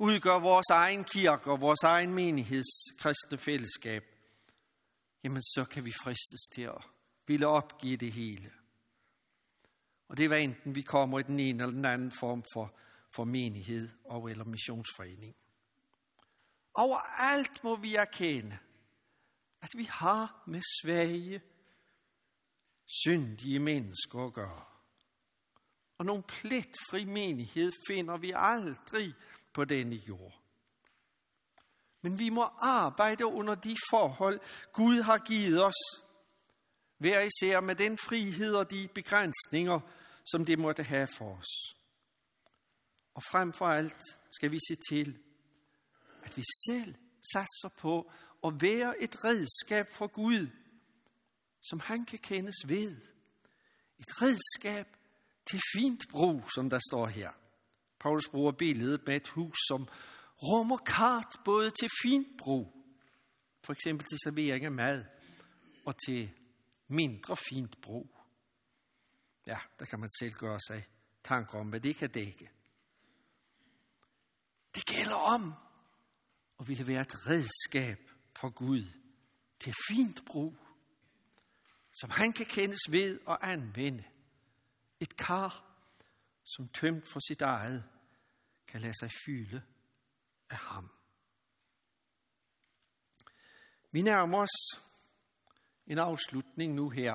udgør 0.00 0.38
vores 0.38 0.70
egen 0.70 1.04
kirke 1.04 1.50
og 1.50 1.60
vores 1.60 1.82
egen 1.82 2.14
menigheds 2.14 2.66
kristne 2.98 3.38
fællesskab, 3.38 4.04
jamen 5.24 5.42
så 5.42 5.64
kan 5.70 5.84
vi 5.84 5.92
fristes 5.92 6.40
til 6.54 6.62
at 6.62 6.84
ville 7.26 7.46
opgive 7.46 7.96
det 7.96 8.12
hele. 8.12 8.52
Og 10.08 10.16
det 10.16 10.24
er 10.24 10.28
hvad 10.28 10.40
enten 10.40 10.74
vi 10.74 10.82
kommer 10.82 11.18
i 11.18 11.22
den 11.22 11.40
ene 11.40 11.62
eller 11.62 11.74
den 11.74 11.84
anden 11.84 12.12
form 12.20 12.44
for, 12.54 12.76
for 13.10 13.24
menighed 13.24 13.88
og 14.04 14.30
eller 14.30 14.44
missionsforening. 14.44 15.36
Overalt 16.74 17.64
må 17.64 17.76
vi 17.76 17.94
erkende, 17.94 18.58
at 19.60 19.70
vi 19.76 19.84
har 19.84 20.42
med 20.46 20.62
svage, 20.82 21.42
syndige 22.86 23.58
mennesker 23.58 24.26
at 24.26 24.32
gøre. 24.32 24.64
Og 25.98 26.06
nogen 26.06 26.22
pletfri 26.22 27.04
menighed 27.04 27.72
finder 27.88 28.16
vi 28.16 28.32
aldrig 28.36 29.14
på 29.52 29.64
denne 29.64 29.96
jord. 29.96 30.40
Men 32.02 32.18
vi 32.18 32.28
må 32.28 32.42
arbejde 32.60 33.26
under 33.26 33.54
de 33.54 33.76
forhold, 33.90 34.40
Gud 34.72 35.02
har 35.02 35.18
givet 35.18 35.64
os. 35.64 36.02
Hver 36.98 37.20
især 37.20 37.60
med 37.60 37.74
den 37.74 37.98
frihed 37.98 38.54
og 38.54 38.70
de 38.70 38.88
begrænsninger, 38.94 39.80
som 40.26 40.44
det 40.44 40.58
måtte 40.58 40.82
have 40.82 41.08
for 41.18 41.36
os. 41.36 41.76
Og 43.14 43.22
frem 43.22 43.52
for 43.52 43.66
alt 43.66 44.02
skal 44.30 44.50
vi 44.50 44.58
se 44.68 44.94
til, 44.94 45.18
at 46.22 46.36
vi 46.36 46.42
selv 46.68 46.94
satser 47.34 47.68
på 47.78 48.12
at 48.44 48.62
være 48.62 49.02
et 49.02 49.24
redskab 49.24 49.92
for 49.92 50.06
Gud, 50.06 50.48
som 51.62 51.80
han 51.80 52.04
kan 52.04 52.18
kendes 52.18 52.56
ved. 52.66 52.96
Et 53.98 54.22
redskab 54.22 54.86
til 55.50 55.60
fint 55.76 56.04
brug, 56.10 56.42
som 56.54 56.70
der 56.70 56.80
står 56.90 57.06
her. 57.06 57.39
Paulus 58.00 58.28
bruger 58.28 58.52
billedet 58.52 59.00
med 59.06 59.16
et 59.16 59.28
hus, 59.28 59.58
som 59.68 59.88
rummer 60.42 60.76
kart 60.76 61.36
både 61.44 61.70
til 61.70 61.88
fint 62.02 62.28
brug, 62.38 62.76
for 63.64 63.72
eksempel 63.72 64.06
til 64.06 64.18
servering 64.24 64.64
af 64.64 64.72
mad, 64.72 65.04
og 65.84 65.94
til 66.06 66.30
mindre 66.88 67.36
fint 67.36 67.80
brug. 67.80 68.16
Ja, 69.46 69.58
der 69.78 69.84
kan 69.84 70.00
man 70.00 70.08
selv 70.18 70.32
gøre 70.32 70.60
sig 70.68 70.86
tanker 71.24 71.58
om, 71.58 71.68
hvad 71.68 71.80
det 71.80 71.96
kan 71.96 72.10
dække. 72.10 72.50
Det 74.74 74.86
gælder 74.86 75.14
om 75.14 75.54
at 76.60 76.68
ville 76.68 76.86
være 76.86 77.00
et 77.00 77.26
redskab 77.26 78.10
for 78.40 78.50
Gud 78.50 78.84
til 79.60 79.74
fint 79.88 80.24
brug, 80.26 80.56
som 81.92 82.10
han 82.10 82.32
kan 82.32 82.46
kendes 82.46 82.80
ved 82.90 83.20
og 83.26 83.50
anvende. 83.50 84.04
Et 85.00 85.16
kar, 85.16 85.69
som 86.56 86.68
tømt 86.68 87.08
for 87.08 87.20
sit 87.28 87.42
eget, 87.42 87.84
kan 88.66 88.80
lade 88.80 88.94
sig 89.00 89.10
fylde 89.24 89.62
af 90.50 90.56
ham. 90.56 90.90
Vi 93.92 94.02
nærmer 94.02 94.38
os 94.38 94.80
en 95.86 95.98
afslutning 95.98 96.74
nu 96.74 96.90
her. 96.90 97.14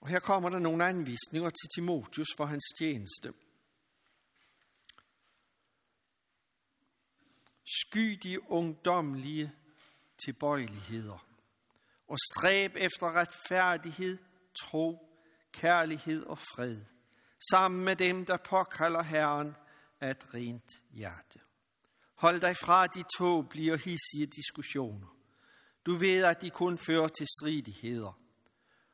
Og 0.00 0.08
her 0.08 0.20
kommer 0.20 0.50
der 0.50 0.58
nogle 0.58 0.84
anvisninger 0.84 1.50
til 1.50 1.68
Timotius 1.74 2.28
for 2.36 2.44
hans 2.44 2.64
tjeneste. 2.78 3.34
Sky 7.64 8.18
de 8.22 8.50
ungdomlige 8.50 9.52
tilbøjeligheder 10.24 11.26
og 12.06 12.18
stræb 12.18 12.76
efter 12.76 13.06
retfærdighed, 13.06 14.18
tro, 14.54 15.08
kærlighed 15.52 16.26
og 16.26 16.38
fred, 16.38 16.80
sammen 17.50 17.84
med 17.84 17.96
dem, 17.96 18.24
der 18.24 18.36
påkalder 18.36 19.02
Herren 19.02 19.54
af 20.00 20.10
et 20.10 20.34
rent 20.34 20.82
hjerte. 20.90 21.40
Hold 22.14 22.40
dig 22.40 22.56
fra 22.56 22.86
de 22.86 23.04
to 23.18 23.42
bliver 23.42 23.76
hissige 23.76 24.26
diskussioner. 24.26 25.16
Du 25.86 25.96
ved, 25.96 26.24
at 26.24 26.42
de 26.42 26.50
kun 26.50 26.78
fører 26.78 27.08
til 27.08 27.26
stridigheder. 27.38 28.18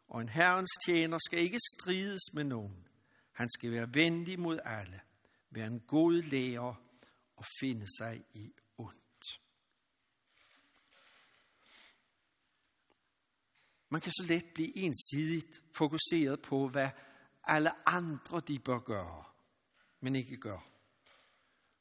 Og 0.09 0.21
en 0.21 0.29
herrens 0.29 0.71
tjener 0.87 1.18
skal 1.27 1.38
ikke 1.38 1.59
strides 1.75 2.33
med 2.33 2.44
nogen. 2.44 2.88
Han 3.33 3.49
skal 3.51 3.73
være 3.73 3.94
venlig 3.94 4.40
mod 4.40 4.59
alle, 4.64 5.01
være 5.51 5.66
en 5.66 5.81
god 5.81 6.12
lærer 6.23 6.83
og 7.37 7.44
finde 7.61 7.87
sig 7.99 8.25
i 8.35 8.53
ondt. 8.79 9.40
Man 13.88 14.01
kan 14.01 14.12
så 14.12 14.24
let 14.29 14.44
blive 14.55 14.77
ensidigt 14.77 15.62
fokuseret 15.77 16.42
på, 16.42 16.68
hvad 16.68 16.90
alle 17.44 17.88
andre 17.88 18.40
de 18.40 18.59
bør 18.59 18.79
gøre, 18.79 19.24
men 20.01 20.16
ikke 20.16 20.37
gør. 20.37 20.59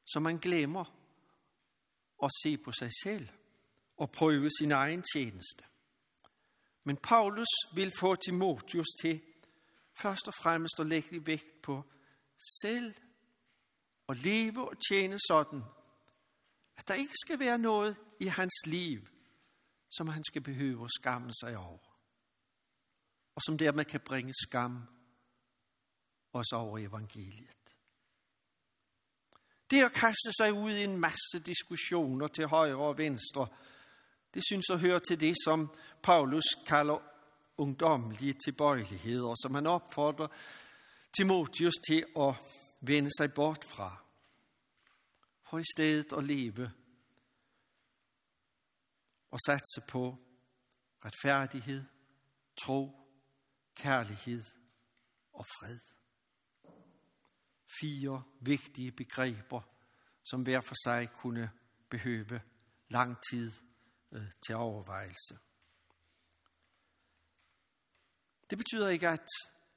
Så 0.05 0.19
man 0.19 0.37
glemmer 0.37 0.85
at 2.23 2.31
se 2.43 2.57
på 2.57 2.71
sig 2.71 2.91
selv 3.03 3.29
og 3.97 4.11
prøve 4.11 4.49
sin 4.59 4.71
egen 4.71 5.03
tjeneste. 5.13 5.63
Men 6.83 6.97
Paulus 6.97 7.47
vil 7.75 7.91
få 7.99 8.15
Timotius 8.15 8.87
til 9.01 9.21
først 10.01 10.27
og 10.27 10.33
fremmest 10.33 10.79
at 10.79 10.87
lægge 10.87 11.25
vægt 11.25 11.61
på 11.61 11.83
selv 12.61 12.93
og 14.07 14.15
leve 14.15 14.69
og 14.69 14.75
tjene 14.89 15.19
sådan, 15.27 15.61
at 16.77 16.87
der 16.87 16.93
ikke 16.93 17.13
skal 17.25 17.39
være 17.39 17.57
noget 17.57 17.97
i 18.19 18.25
hans 18.25 18.53
liv, 18.65 19.07
som 19.89 20.07
han 20.07 20.23
skal 20.23 20.41
behøve 20.41 20.83
at 20.83 20.91
skamme 20.99 21.33
sig 21.33 21.57
over, 21.57 21.86
og 23.37 23.41
som 23.45 23.57
dermed 23.57 23.85
kan 23.85 23.99
bringe 23.99 24.33
skam 24.33 24.87
også 26.33 26.55
over 26.55 26.77
evangeliet. 26.79 27.75
Det 29.71 29.83
at 29.83 29.93
kaste 29.93 30.31
sig 30.39 30.53
ud 30.53 30.71
i 30.71 30.83
en 30.83 30.99
masse 30.99 31.39
diskussioner 31.45 32.27
til 32.27 32.47
højre 32.47 32.77
og 32.77 32.97
venstre, 32.97 33.47
det 34.33 34.43
synes 34.45 34.65
at 34.69 34.79
høre 34.79 34.99
til 34.99 35.19
det, 35.19 35.35
som 35.45 35.75
Paulus 36.03 36.43
kalder 36.67 36.99
ungdomlige 37.57 38.33
tilbøjeligheder, 38.45 39.35
som 39.41 39.55
han 39.55 39.67
opfordrer 39.67 40.27
Timotius 41.17 41.73
til 41.89 42.05
at 42.19 42.33
vende 42.81 43.09
sig 43.17 43.33
bort 43.33 43.65
fra, 43.65 44.05
for 45.49 45.59
i 45.59 45.63
stedet 45.75 46.13
at 46.13 46.23
leve 46.23 46.71
og 49.31 49.39
satse 49.47 49.81
på 49.87 50.17
retfærdighed, 51.05 51.83
tro, 52.57 53.06
kærlighed 53.77 54.43
og 55.33 55.45
fred. 55.45 55.79
Fire 57.81 58.23
vigtige 58.41 58.91
begreber, 58.91 59.61
som 60.23 60.41
hver 60.41 60.61
for 60.61 60.75
sig 60.85 61.09
kunne 61.11 61.51
behøve 61.89 62.41
lang 62.89 63.17
tid 63.31 63.51
øh, 64.11 64.31
til 64.45 64.55
overvejelse. 64.55 65.37
Det 68.49 68.57
betyder 68.57 68.89
ikke, 68.89 69.07
at 69.07 69.27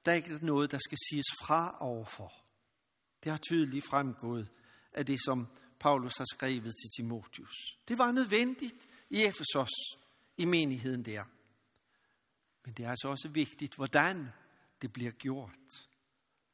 der 0.05 0.13
ikke 0.13 0.35
er 0.35 0.39
noget, 0.43 0.71
der 0.71 0.79
skal 0.79 0.99
siges 1.11 1.27
fra 1.43 1.77
overfor. 1.81 2.33
Det 3.25 3.33
har 3.33 3.39
tydeligt 3.39 3.87
fremgået 3.87 4.51
af 4.93 5.07
det, 5.07 5.19
som 5.25 5.49
Paulus 5.81 6.17
har 6.17 6.27
skrevet 6.35 6.75
til 6.83 6.91
Timotius. 6.97 7.57
Det 7.89 7.99
var 7.99 8.13
nødvendigt 8.13 8.89
i 9.11 9.25
Efesos, 9.25 9.71
i 10.37 10.45
menigheden 10.45 11.05
der. 11.05 11.25
Men 12.65 12.75
det 12.75 12.85
er 12.85 12.91
altså 12.91 13.09
også 13.09 13.29
vigtigt, 13.29 13.75
hvordan 13.75 14.29
det 14.83 14.93
bliver 14.93 15.11
gjort. 15.11 15.89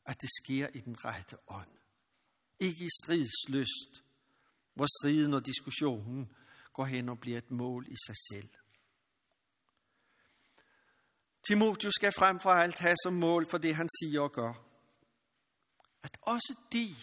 At 0.07 0.21
det 0.21 0.31
sker 0.42 0.69
i 0.75 0.81
den 0.81 1.05
rette 1.05 1.37
ånd. 1.49 1.71
Ikke 2.61 2.85
i 2.85 2.88
stridsløst, 3.05 4.05
hvor 4.75 4.87
striden 4.87 5.35
og 5.35 5.47
diskussionen 5.47 6.33
går 6.73 6.85
hen 6.85 7.09
og 7.09 7.21
bliver 7.21 7.38
et 7.38 7.51
mål 7.51 7.87
i 7.88 7.97
sig 8.07 8.16
selv. 8.31 8.49
Timotius 11.49 11.92
skal 11.95 12.12
frem 12.12 12.40
for 12.40 12.51
alt 12.51 12.79
have 12.79 12.97
som 13.03 13.12
mål 13.12 13.47
for 13.51 13.59
det, 13.59 13.77
han 13.77 13.88
siger 13.88 14.21
og 14.21 14.33
gør. 14.33 14.53
At 16.03 16.19
også 16.23 16.55
de, 16.73 16.97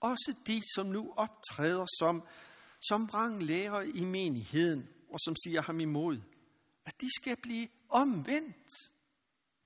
også 0.00 0.34
de, 0.46 0.62
som 0.74 0.86
nu 0.86 1.12
optræder 1.16 1.86
som, 1.98 2.26
som 2.80 3.06
ranglærer 3.06 3.80
i 3.80 4.04
menigheden, 4.04 4.88
og 5.12 5.18
som 5.20 5.36
siger 5.44 5.62
ham 5.62 5.80
imod, 5.80 6.20
at 6.84 7.00
de 7.00 7.08
skal 7.20 7.36
blive 7.42 7.68
omvendt 7.88 8.90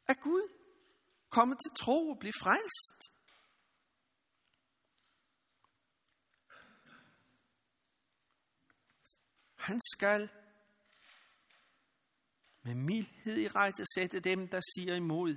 af 0.08 0.16
Gud, 0.16 0.48
komme 1.30 1.54
til 1.54 1.85
tro 1.85 2.08
og 2.08 2.18
blive 2.18 2.32
frelst. 2.42 3.12
Han 9.54 9.80
skal 9.92 10.28
med 12.64 12.74
mildhed 12.74 13.38
i 13.38 13.48
rette 13.48 13.85
sætte 13.94 14.20
dem, 14.20 14.48
der 14.48 14.61
siger 14.74 14.94
imod. 14.94 15.35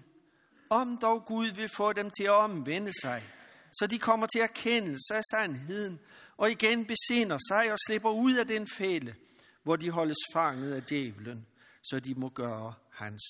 Om 0.70 0.98
dog 0.98 1.26
Gud 1.26 1.48
vil 1.48 1.70
få 1.70 1.94
dem 1.94 2.12
til 2.18 2.24
at 2.24 2.32
omvende 2.32 2.94
sig, 3.02 3.30
så 3.74 3.88
de 3.88 4.00
kommer 4.00 4.28
til 4.28 4.42
erkendelse 4.42 5.14
af 5.16 5.22
sandheden, 5.32 6.00
og 6.38 6.52
igen 6.52 6.86
besinder 6.86 7.38
sig 7.38 7.72
og 7.72 7.78
slipper 7.88 8.10
ud 8.10 8.36
af 8.36 8.48
den 8.48 8.68
fælde, 8.78 9.16
hvor 9.64 9.76
de 9.76 9.90
holdes 9.90 10.18
fanget 10.34 10.74
af 10.74 10.84
djævlen, 10.84 11.48
så 11.90 12.00
de 12.00 12.16
må 12.16 12.30
gøre 12.30 12.74
hans 12.92 13.24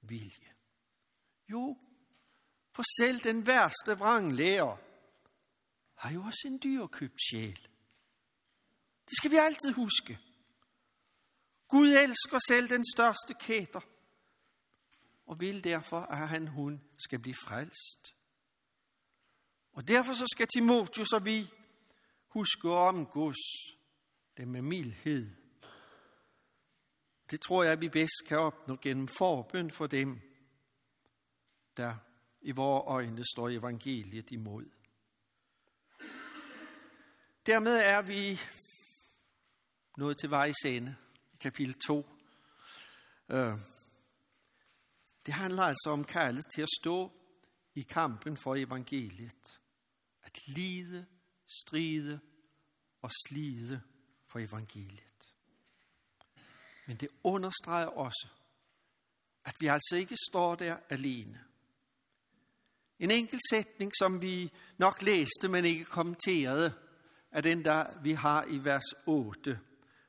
vilje. 0.00 0.52
Jo, 1.48 1.78
for 2.74 2.82
selv 3.00 3.20
den 3.20 3.46
værste 3.46 3.98
vranglærer 3.98 4.76
har 5.94 6.10
jo 6.12 6.22
også 6.22 6.42
en 6.44 6.60
dyrkøbt 6.62 7.20
sjæl. 7.30 7.68
Det 9.08 9.16
skal 9.16 9.30
vi 9.30 9.36
altid 9.36 9.72
huske. 9.72 10.18
Gud 11.68 11.88
elsker 11.88 12.38
selv 12.48 12.68
den 12.68 12.84
største 12.94 13.34
kæter, 13.40 13.80
og 15.26 15.40
vil 15.40 15.64
derfor, 15.64 16.00
at 16.00 16.28
han 16.28 16.46
hun 16.48 16.82
skal 16.98 17.18
blive 17.18 17.34
frelst. 17.34 18.14
Og 19.72 19.88
derfor 19.88 20.14
så 20.14 20.26
skal 20.32 20.46
Timotius 20.54 21.12
og 21.12 21.24
vi 21.24 21.50
huske 22.28 22.68
at 22.68 22.74
omgås 22.74 23.36
det 24.36 24.48
med 24.48 24.62
mildhed. 24.62 25.39
Det 27.30 27.40
tror 27.40 27.64
jeg, 27.64 27.80
vi 27.80 27.88
bedst 27.88 28.22
kan 28.26 28.38
opnå 28.38 28.78
gennem 28.82 29.08
forbøn 29.08 29.70
for 29.70 29.86
dem, 29.86 30.20
der 31.76 31.94
i 32.40 32.50
vores 32.50 32.84
øjne 32.86 33.24
står 33.24 33.48
evangeliet 33.48 34.30
imod. 34.30 34.64
Dermed 37.46 37.76
er 37.76 38.02
vi 38.02 38.40
nået 39.96 40.18
til 40.18 40.30
vejs 40.30 40.56
ende 40.64 40.96
i 41.32 41.36
kapitel 41.40 41.74
2. 41.86 42.06
Øh, 43.28 43.54
det 45.26 45.34
handler 45.34 45.62
altså 45.62 45.90
om 45.90 46.04
kaldet 46.04 46.44
til 46.54 46.62
at 46.62 46.68
stå 46.80 47.12
i 47.74 47.82
kampen 47.82 48.36
for 48.36 48.54
evangeliet. 48.54 49.60
At 50.22 50.38
lide, 50.46 51.06
stride 51.46 52.20
og 53.02 53.10
slide 53.26 53.82
for 54.26 54.38
evangeliet. 54.38 55.09
Men 56.90 56.96
det 56.96 57.08
understreger 57.24 57.86
også, 57.86 58.28
at 59.44 59.56
vi 59.60 59.66
altså 59.66 59.96
ikke 59.96 60.16
står 60.30 60.54
der 60.54 60.76
alene. 60.88 61.44
En 62.98 63.10
enkelt 63.10 63.42
sætning, 63.50 63.92
som 63.98 64.22
vi 64.22 64.52
nok 64.78 65.02
læste, 65.02 65.48
men 65.48 65.64
ikke 65.64 65.84
kommenterede, 65.84 66.74
er 67.30 67.40
den, 67.40 67.64
der 67.64 68.00
vi 68.02 68.12
har 68.12 68.44
i 68.44 68.64
vers 68.64 68.94
8, 69.06 69.60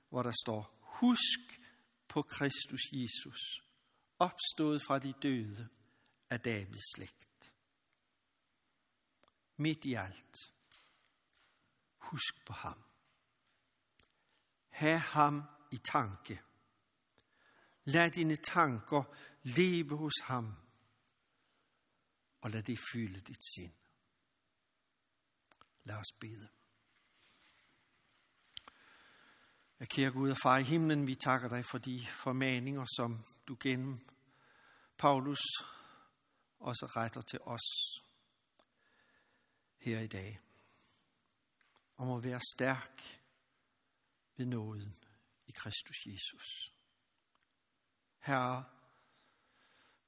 hvor 0.09 0.23
der 0.23 0.31
står, 0.45 0.79
Husk 0.81 1.59
på 2.07 2.21
Kristus 2.21 2.81
Jesus, 2.91 3.63
opstået 4.19 4.81
fra 4.87 4.99
de 4.99 5.13
døde 5.23 5.67
af 6.29 6.39
Davids 6.39 6.95
slægt. 6.95 7.51
Midt 9.57 9.85
i 9.85 9.93
alt, 9.93 10.37
husk 11.97 12.45
på 12.45 12.53
ham. 12.53 12.83
Ha' 14.69 14.95
ham 14.95 15.43
i 15.71 15.77
tanke. 15.77 16.41
Lad 17.85 18.11
dine 18.11 18.35
tanker 18.35 19.03
leve 19.43 19.97
hos 19.97 20.13
ham 20.23 20.53
og 22.41 22.51
lad 22.51 22.63
det 22.63 22.79
fylde 22.93 23.21
dit 23.21 23.43
sind. 23.55 23.73
Lad 25.83 25.95
os 25.95 26.13
bede. 26.19 26.49
Ja, 29.79 29.85
kære 29.85 30.11
Gud 30.11 30.29
og 30.29 30.37
far 30.43 30.57
i 30.57 30.63
himlen, 30.63 31.07
vi 31.07 31.15
takker 31.15 31.49
dig 31.49 31.65
for 31.65 31.77
de 31.77 32.07
formaninger, 32.23 32.85
som 32.85 33.25
du 33.47 33.57
gennem 33.59 33.99
Paulus 34.97 35.41
også 36.59 36.85
retter 36.95 37.21
til 37.21 37.39
os 37.41 37.67
her 39.77 39.99
i 39.99 40.07
dag. 40.07 40.39
Om 41.97 42.11
at 42.11 42.23
være 42.23 42.39
stærk 42.55 43.01
ved 44.37 44.45
nåden 44.45 44.95
i 45.47 45.51
Kristus 45.51 46.05
Jesus. 46.05 46.73
Herre, 48.21 48.63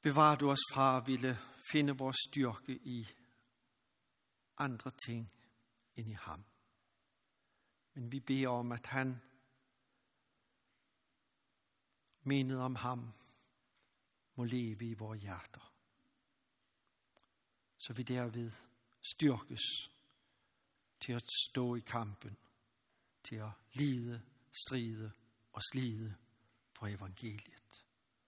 bevar 0.02 0.36
du 0.36 0.50
os 0.50 0.60
fra 0.74 0.98
at 0.98 1.08
ville 1.08 1.38
finde 1.72 1.98
vores 1.98 2.18
styrke 2.30 2.76
i 2.76 3.08
andre 4.58 4.92
ting 5.06 5.32
end 5.96 6.10
i 6.10 6.14
ham. 6.14 6.44
Men 7.94 8.12
vi 8.12 8.20
beder 8.20 8.48
om, 8.48 8.72
at 8.72 8.86
han 8.86 9.22
mindet 12.24 12.60
om 12.60 12.76
ham 12.76 13.14
må 14.36 14.44
leve 14.44 14.86
i 14.86 14.94
vores 14.94 15.22
hjerter. 15.22 15.74
Så 17.78 17.94
vi 17.94 18.04
derved 18.04 18.52
styrkes 19.02 19.62
til 21.00 21.14
at 21.14 21.24
stå 21.50 21.76
i 21.76 21.80
kampen, 21.80 22.38
til 23.24 23.36
at 23.36 23.52
lide, 23.74 24.22
stride 24.68 25.12
og 25.54 25.62
slide 25.72 26.16
for 26.74 26.88
evangeliet, 26.88 27.63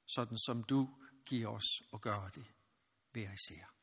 sådan 0.05 0.37
som 0.37 0.63
du 0.63 0.89
giver 1.25 1.47
os 1.47 1.81
at 1.93 2.01
gøre 2.01 2.29
det 2.35 2.45
hver 3.11 3.31
især. 3.31 3.75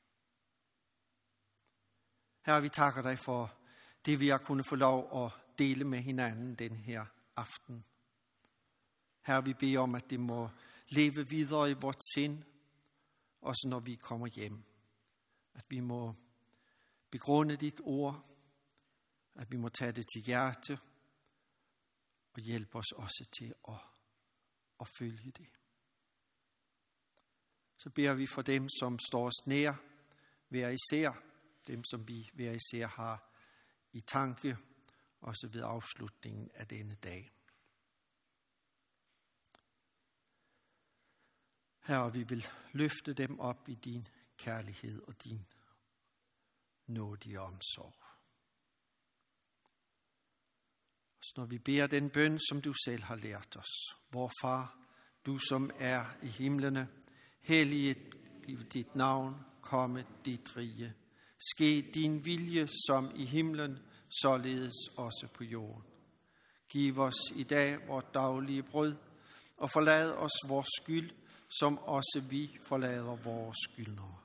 Herre, 2.46 2.62
vi 2.62 2.68
takker 2.68 3.02
dig 3.02 3.18
for 3.18 3.58
det, 4.04 4.20
vi 4.20 4.28
har 4.28 4.38
kunnet 4.38 4.66
få 4.66 4.74
lov 4.74 5.24
at 5.24 5.32
dele 5.58 5.84
med 5.84 5.98
hinanden 5.98 6.54
den 6.54 6.76
her 6.76 7.06
aften. 7.36 7.84
Herre, 9.20 9.44
vi 9.44 9.54
beder 9.54 9.78
om, 9.78 9.94
at 9.94 10.10
det 10.10 10.20
må 10.20 10.48
leve 10.88 11.28
videre 11.28 11.70
i 11.70 11.74
vort 11.74 12.00
sind, 12.14 12.44
også 13.40 13.66
når 13.68 13.80
vi 13.80 13.94
kommer 13.94 14.26
hjem. 14.26 14.64
At 15.54 15.64
vi 15.68 15.80
må 15.80 16.14
begrunde 17.10 17.56
dit 17.56 17.80
ord, 17.84 18.26
at 19.34 19.50
vi 19.50 19.56
må 19.56 19.68
tage 19.68 19.92
det 19.92 20.06
til 20.14 20.22
hjerte, 20.22 20.78
og 22.32 22.40
hjælpe 22.40 22.78
os 22.78 22.92
også 22.92 23.24
til 23.38 23.54
at, 23.68 23.80
at 24.80 24.88
følge 24.98 25.30
det. 25.30 25.61
Så 27.82 27.90
beder 27.90 28.14
vi 28.14 28.26
for 28.26 28.42
dem, 28.42 28.68
som 28.68 28.98
står 28.98 29.26
os 29.26 29.46
nær, 29.46 29.74
hver 30.48 30.68
især, 30.68 31.12
dem 31.66 31.84
som 31.84 32.08
vi 32.08 32.30
hver 32.32 32.52
især 32.52 32.86
har 32.86 33.30
i 33.92 34.00
tanke, 34.00 34.56
også 35.20 35.48
ved 35.52 35.62
afslutningen 35.64 36.50
af 36.54 36.68
denne 36.68 36.94
dag. 36.94 37.32
Herre, 41.80 42.12
vi 42.12 42.22
vil 42.22 42.46
løfte 42.72 43.14
dem 43.14 43.40
op 43.40 43.68
i 43.68 43.74
din 43.74 44.08
kærlighed 44.36 45.02
og 45.02 45.24
din 45.24 45.46
nådige 46.86 47.40
omsorg. 47.40 48.04
Så 51.20 51.32
når 51.36 51.46
vi 51.46 51.58
beder 51.58 51.86
den 51.86 52.10
bøn, 52.10 52.38
som 52.48 52.62
du 52.62 52.72
selv 52.84 53.02
har 53.02 53.16
lært 53.16 53.56
os, 53.56 53.96
vor 54.10 54.30
far, 54.42 54.78
du 55.26 55.38
som 55.38 55.70
er 55.78 56.04
i 56.22 56.28
himlene, 56.28 57.01
helliget 57.42 57.98
dit 58.72 58.94
navn, 58.94 59.34
komme 59.60 60.04
dit 60.24 60.56
rige. 60.56 60.94
Ske 61.50 61.90
din 61.94 62.24
vilje 62.24 62.68
som 62.86 63.10
i 63.14 63.24
himlen, 63.24 63.78
således 64.22 64.88
også 64.96 65.28
på 65.34 65.44
jorden. 65.44 65.82
Giv 66.68 66.98
os 66.98 67.32
i 67.34 67.42
dag 67.42 67.88
vores 67.88 68.04
daglige 68.14 68.62
brød, 68.62 68.96
og 69.56 69.70
forlad 69.70 70.12
os 70.12 70.48
vores 70.48 70.66
skyld, 70.82 71.10
som 71.60 71.78
også 71.78 72.22
vi 72.30 72.58
forlader 72.66 73.16
vores 73.16 73.56
skyldnere. 73.70 74.18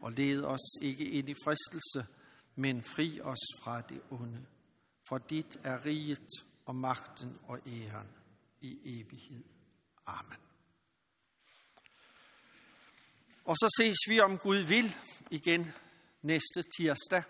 Og 0.00 0.12
led 0.12 0.44
os 0.44 0.80
ikke 0.80 1.04
ind 1.04 1.28
i 1.28 1.34
fristelse, 1.44 2.12
men 2.54 2.82
fri 2.82 3.20
os 3.20 3.62
fra 3.62 3.80
det 3.80 4.00
onde. 4.10 4.46
For 5.08 5.18
dit 5.18 5.58
er 5.64 5.84
riget 5.84 6.28
og 6.66 6.74
magten 6.74 7.38
og 7.48 7.58
æren 7.66 8.08
i 8.60 8.78
evighed. 8.84 9.44
Amen. 10.06 10.45
Og 13.46 13.56
så 13.56 13.74
ses 13.78 13.96
vi 14.08 14.20
om 14.20 14.38
Gud 14.38 14.56
vil 14.56 14.96
igen 15.30 15.72
næste 16.22 16.62
tirsdag, 16.78 17.22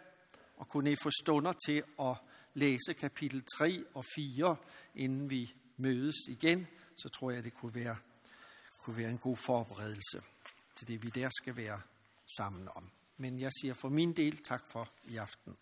og 0.57 0.69
kunne 0.69 0.93
I 0.93 0.97
få 1.03 1.11
stunder 1.23 1.53
til 1.67 1.83
at 2.01 2.17
læse 2.55 2.95
kapitel 2.99 3.45
3 3.59 3.85
og 3.95 4.05
4, 4.17 4.57
inden 4.95 5.31
vi 5.31 5.55
mødes 5.77 6.17
igen, 6.29 6.67
så 6.97 7.09
tror 7.09 7.31
jeg, 7.31 7.45
det 7.45 7.55
kunne 7.55 7.75
være 7.75 7.97
kunne 8.87 8.97
være 8.97 9.11
en 9.11 9.19
god 9.19 9.37
forberedelse 9.37 10.23
til 10.77 10.89
det, 10.89 11.03
vi 11.03 11.09
der 11.09 11.31
skal 11.43 11.57
være 11.57 11.81
sammen 12.37 12.69
om. 12.75 12.91
Men 13.17 13.41
jeg 13.41 13.51
siger 13.61 13.75
for 13.75 13.89
min 13.89 14.13
del 14.13 14.37
tak 14.37 14.63
for 14.71 14.89
i 15.05 15.17
aften. 15.17 15.57